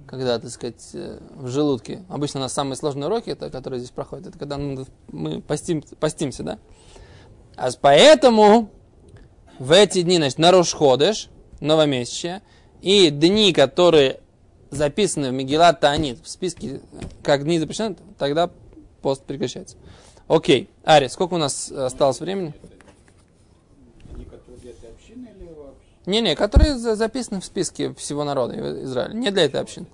когда, 0.08 0.40
так 0.40 0.50
сказать, 0.50 0.90
э, 0.94 1.20
в 1.36 1.48
желудке. 1.48 2.04
Обычно 2.10 2.40
у 2.40 2.44
нас 2.44 2.54
самые 2.54 2.76
сложные 2.76 3.08
уроки, 3.08 3.30
это, 3.30 3.50
которые 3.50 3.80
здесь 3.80 3.92
проходят, 3.92 4.28
это 4.28 4.40
когда 4.40 4.58
мы 4.58 5.42
постим, 5.42 5.84
постимся, 6.00 6.44
да. 6.44 6.60
А 7.56 7.70
поэтому 7.80 8.70
в 9.60 9.72
эти 9.72 10.02
дни, 10.02 10.18
значит, 10.18 10.40
на 10.40 10.52
Рошходыш, 10.52 11.30
новомесячие, 11.60 12.42
и 12.82 13.10
дни, 13.10 13.54
которые 13.54 14.20
записаны 14.72 15.30
в 15.30 15.34
Мегилат 15.34 15.80
Таанит, 15.80 16.20
в 16.24 16.30
списке, 16.30 16.82
как 17.24 17.44
дни 17.44 17.60
запрещены, 17.60 17.96
тогда 18.18 18.50
пост 19.02 19.24
прекращается. 19.24 19.78
Окей. 20.28 20.70
Ари, 20.84 21.08
сколько 21.08 21.34
у 21.34 21.38
нас 21.38 21.72
осталось 21.72 22.20
времени? 22.20 22.54
Не-не, 26.06 26.36
которые 26.36 26.78
за- 26.78 26.96
записаны 26.96 27.40
в 27.40 27.46
списке 27.46 27.94
всего 27.94 28.24
народа 28.24 28.56
Изра- 28.56 28.84
Израиля. 28.84 29.14
Не 29.14 29.32
для 29.32 29.46
этой 29.46 29.62
общины. 29.62 29.86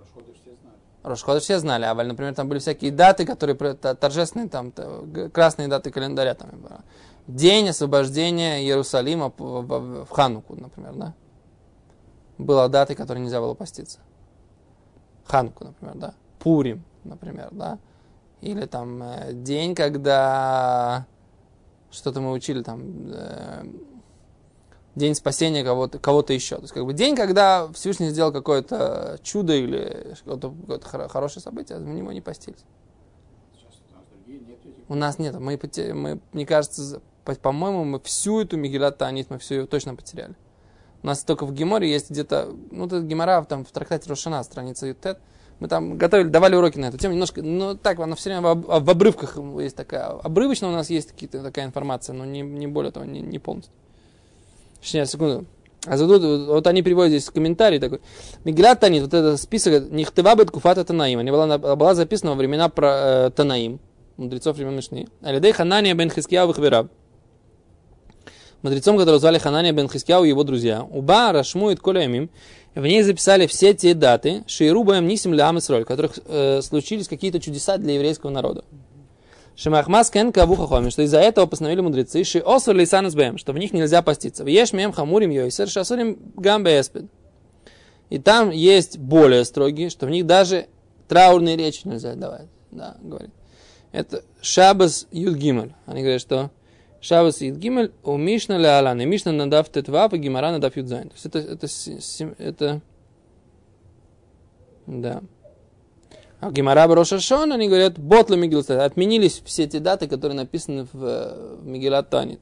Расходы 0.00 0.32
все 0.32 0.50
знали. 0.60 0.76
Рошходыш 1.02 1.42
все 1.44 1.58
знали, 1.58 1.84
а, 1.84 1.94
например, 1.94 2.34
там 2.34 2.48
были 2.48 2.58
всякие 2.58 2.90
даты, 2.90 3.24
которые 3.24 3.56
торжественные, 3.56 4.48
там, 4.48 4.72
красные 5.32 5.68
даты 5.68 5.90
календаря. 5.90 6.34
Там, 6.34 6.50
день 7.26 7.68
освобождения 7.68 8.62
Иерусалима 8.62 9.32
в, 9.36 10.06
Хануку, 10.10 10.56
например, 10.56 10.94
да? 10.94 11.14
Была 12.38 12.68
дата, 12.68 12.94
которой 12.94 13.18
нельзя 13.20 13.40
было 13.40 13.54
поститься. 13.54 14.00
Хануку, 15.24 15.64
например, 15.64 15.94
да? 15.96 16.14
Пурим, 16.38 16.84
например, 17.04 17.48
да? 17.52 17.78
Или 18.40 18.66
там 18.66 19.02
э, 19.02 19.32
день, 19.32 19.74
когда 19.74 21.06
что-то 21.90 22.20
мы 22.20 22.32
учили 22.32 22.62
там, 22.62 22.82
э, 23.10 23.64
день 24.94 25.14
спасения 25.14 25.64
кого-то, 25.64 25.98
кого-то 25.98 26.32
еще. 26.32 26.56
То 26.56 26.62
есть, 26.62 26.74
как 26.74 26.84
бы 26.84 26.92
день, 26.92 27.16
когда 27.16 27.68
Всевышний 27.72 28.10
сделал 28.10 28.32
какое-то 28.32 29.18
чудо 29.22 29.54
или 29.54 30.14
какое-то, 30.24 30.88
хоро- 30.88 31.08
хорошее 31.08 31.42
событие, 31.42 31.78
в 31.78 31.84
него 31.84 32.12
не 32.12 32.20
постились. 32.20 32.64
У 34.88 34.94
нас 34.94 35.18
нет. 35.18 35.38
Мы, 35.38 35.58
мы 35.94 36.20
мне 36.32 36.44
кажется, 36.44 37.00
по-моему, 37.24 37.84
мы 37.84 38.00
всю 38.00 38.40
эту 38.40 38.56
Мегилат 38.56 38.98
Таанит, 38.98 39.30
мы 39.30 39.38
всю 39.38 39.54
ее 39.54 39.66
точно 39.66 39.94
потеряли. 39.94 40.34
У 41.02 41.06
нас 41.06 41.22
только 41.22 41.44
в 41.44 41.52
Геморе 41.52 41.90
есть 41.90 42.10
где-то, 42.10 42.54
ну, 42.70 42.86
это 42.86 43.00
Гемора 43.00 43.44
там 43.44 43.64
в 43.64 43.70
трактате 43.70 44.08
Рошана, 44.08 44.42
страница 44.42 44.86
Ютет. 44.86 45.18
Мы 45.60 45.68
там 45.68 45.98
готовили, 45.98 46.28
давали 46.28 46.56
уроки 46.56 46.78
на 46.78 46.86
эту 46.86 46.98
тему, 46.98 47.12
немножко, 47.12 47.42
ну, 47.42 47.76
так, 47.76 48.00
она 48.00 48.16
все 48.16 48.30
время 48.30 48.54
в, 48.54 48.80
в 48.80 48.90
обрывках 48.90 49.36
есть 49.60 49.76
такая. 49.76 50.06
Обрывочно 50.06 50.68
у 50.68 50.72
нас 50.72 50.90
есть 50.90 51.12
какие-то 51.12 51.42
такая 51.42 51.66
информация, 51.66 52.14
но 52.14 52.24
не, 52.24 52.40
не 52.40 52.66
более 52.66 52.90
того, 52.90 53.04
не, 53.04 53.20
не 53.20 53.38
полностью. 53.38 53.72
Сейчас, 54.82 55.10
секунду. 55.10 55.46
А 55.86 55.98
тут, 55.98 56.22
вот, 56.22 56.66
они 56.66 56.82
приводят 56.82 57.10
здесь 57.10 57.28
комментарий 57.28 57.78
такой. 57.78 58.00
Мегилат 58.44 58.80
Танит, 58.80 59.02
вот 59.02 59.12
этот 59.12 59.38
список, 59.40 59.90
Нихтевабет 59.90 60.50
Куфата 60.50 60.84
Танаим, 60.84 61.18
она 61.18 61.58
была, 61.58 61.76
была 61.76 61.94
записана 61.94 62.32
во 62.32 62.36
времена 62.38 62.70
про, 62.70 63.26
э, 63.26 63.30
Танаим, 63.30 63.78
мудрецов 64.16 64.56
времен 64.56 64.74
Мишны. 64.74 65.08
Алидей 65.20 65.52
Ханания 65.52 65.94
бен 65.94 66.10
Хискияу 66.10 66.48
Вихвераб. 66.48 66.90
Мудрецом, 68.64 68.96
которого 68.96 69.20
звали 69.20 69.36
Ханания 69.36 69.72
бен 69.72 69.90
Хискияу 69.90 70.24
и 70.24 70.30
его 70.30 70.42
друзья. 70.42 70.82
Уба 70.90 71.32
Рашмует 71.32 71.80
Коляемим. 71.80 72.30
В 72.74 72.80
ней 72.80 73.02
записали 73.02 73.46
все 73.46 73.74
те 73.74 73.92
даты, 73.92 74.42
Шейрубаем 74.46 75.06
Нисим 75.06 75.34
Лям 75.34 75.58
Исроль, 75.58 75.84
в 75.84 75.86
которых 75.86 76.18
э, 76.24 76.62
случились 76.62 77.06
какие-то 77.06 77.40
чудеса 77.40 77.76
для 77.76 77.92
еврейского 77.92 78.30
народа. 78.30 78.64
Шимахмас 79.54 80.10
кен 80.10 80.32
кавуха 80.32 80.66
хомим, 80.66 80.90
что 80.90 81.02
из-за 81.02 81.20
этого 81.20 81.44
постановили 81.44 81.82
мудрецы, 81.82 82.24
ши 82.24 82.38
осур 82.38 82.74
бэм, 82.74 83.36
что 83.36 83.52
в 83.52 83.58
них 83.58 83.74
нельзя 83.74 84.00
поститься. 84.00 84.44
В 84.44 84.46
еш 84.46 84.72
мем 84.72 84.92
хамурим 84.92 85.30
йойсер, 85.30 85.68
шасурим 85.68 86.18
гамбе 86.34 86.80
эспид. 86.80 87.04
И 88.08 88.18
там 88.18 88.50
есть 88.50 88.96
более 88.96 89.44
строгие, 89.44 89.90
что 89.90 90.06
в 90.06 90.10
них 90.10 90.24
даже 90.24 90.68
траурные 91.06 91.58
речи 91.58 91.82
нельзя 91.84 92.14
давать. 92.14 92.48
Да, 92.70 92.96
говорит. 93.02 93.30
Это 93.92 94.24
Шабас 94.40 95.06
Юдгимель. 95.12 95.74
Они 95.84 96.00
говорят, 96.00 96.22
что 96.22 96.50
Шабас 97.04 97.42
Юдгимель 97.42 97.92
у 98.02 98.16
Мишна 98.16 98.56
ля 98.56 98.78
Алан. 98.78 98.98
И 99.02 99.04
Мишна 99.04 99.30
надав 99.30 99.68
тетва, 99.68 100.04
а 100.04 100.16
Гимара 100.16 100.50
надав 100.50 100.74
Юдзайн. 100.74 101.10
То 101.10 101.14
есть 101.14 101.26
это, 101.26 101.38
это, 101.38 101.66
это, 102.38 102.80
да. 104.86 105.22
А 106.40 106.50
Гимара 106.50 106.86
Рошашон, 106.86 107.52
они 107.52 107.68
говорят, 107.68 107.98
ботла 107.98 108.36
Мигилатанит. 108.36 108.80
Отменились 108.80 109.42
все 109.44 109.64
эти 109.64 109.76
даты, 109.76 110.08
которые 110.08 110.34
написаны 110.34 110.86
в, 110.90 110.94
в 110.94 111.66
Мигилатанит. 111.66 112.40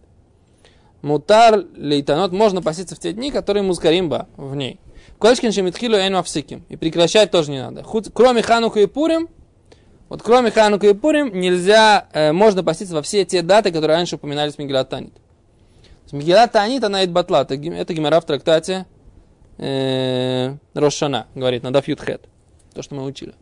Мутар 1.02 1.64
лейтанот, 1.74 2.30
можно 2.30 2.62
поститься 2.62 2.94
в 2.94 3.00
те 3.00 3.12
дни, 3.12 3.32
которые 3.32 3.64
мускаримба 3.64 4.28
в 4.36 4.54
ней. 4.54 4.78
Кольшкин 5.18 5.50
шемитхилу 5.50 5.96
эйн. 5.96 6.14
И 6.68 6.76
прекращать 6.76 7.32
тоже 7.32 7.50
не 7.50 7.60
надо. 7.60 7.84
Кроме 8.14 8.42
Ханука 8.42 8.78
и 8.78 8.86
Пурим, 8.86 9.28
вот 10.12 10.22
кроме 10.22 10.50
Ханука 10.50 10.86
и 10.88 10.92
Пурим, 10.92 11.32
нельзя, 11.32 12.06
э, 12.12 12.32
можно 12.32 12.62
поститься 12.62 12.94
во 12.94 13.00
все 13.00 13.24
те 13.24 13.40
даты, 13.40 13.72
которые 13.72 13.96
раньше 13.96 14.16
упоминались 14.16 14.56
в 14.56 14.58
Мегилатанит. 14.58 15.14
Мегилатанит, 16.12 16.84
она 16.84 17.06
батла, 17.06 17.40
это, 17.40 17.54
это 17.54 17.94
гемора 17.94 18.20
в 18.20 18.26
трактате 18.26 18.84
э, 19.56 20.54
Рошана, 20.74 21.28
говорит, 21.34 21.62
на 21.62 21.72
Дафьютхет. 21.72 22.28
То, 22.74 22.82
что 22.82 22.94
мы 22.94 23.04
учили. 23.04 23.32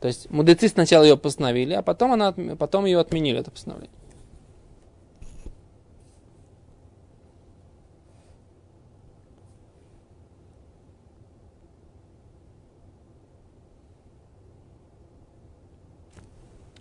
То 0.00 0.06
есть 0.06 0.30
мудрецы 0.30 0.68
сначала 0.68 1.02
ее 1.02 1.16
постановили, 1.16 1.74
а 1.74 1.82
потом, 1.82 2.12
она, 2.12 2.32
потом 2.56 2.84
ее 2.84 3.00
отменили, 3.00 3.40
это 3.40 3.50
постановление. 3.50 3.90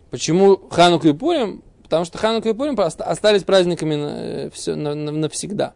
Почему 0.10 0.58
Хануку 0.70 1.08
и 1.08 1.14
Пурим? 1.14 1.64
Потому 1.84 2.06
что 2.06 2.18
Ханука 2.18 2.50
и 2.50 2.54
Пурим 2.54 2.80
остались 2.80 3.44
праздниками 3.44 3.96
э, 3.96 4.50
все, 4.52 4.76
навсегда. 4.76 5.74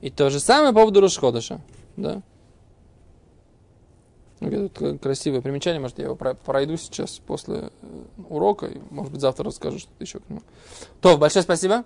И 0.00 0.10
то 0.10 0.30
же 0.30 0.40
самое 0.40 0.72
по 0.72 0.80
поводу 0.80 1.00
Рошходыша. 1.00 1.60
Да? 1.96 2.22
Тут 4.40 5.00
красивое 5.00 5.40
примечание, 5.40 5.80
может, 5.80 5.98
я 5.98 6.06
его 6.06 6.16
пройду 6.16 6.76
сейчас 6.76 7.20
после 7.20 7.70
э, 7.82 8.02
урока, 8.28 8.66
и, 8.66 8.80
может 8.90 9.12
быть, 9.12 9.20
завтра 9.20 9.44
расскажу 9.44 9.78
что-то 9.78 10.02
еще 10.02 10.18
к 10.18 10.28
нему. 10.28 10.42
То, 11.00 11.16
большое 11.16 11.44
спасибо. 11.44 11.84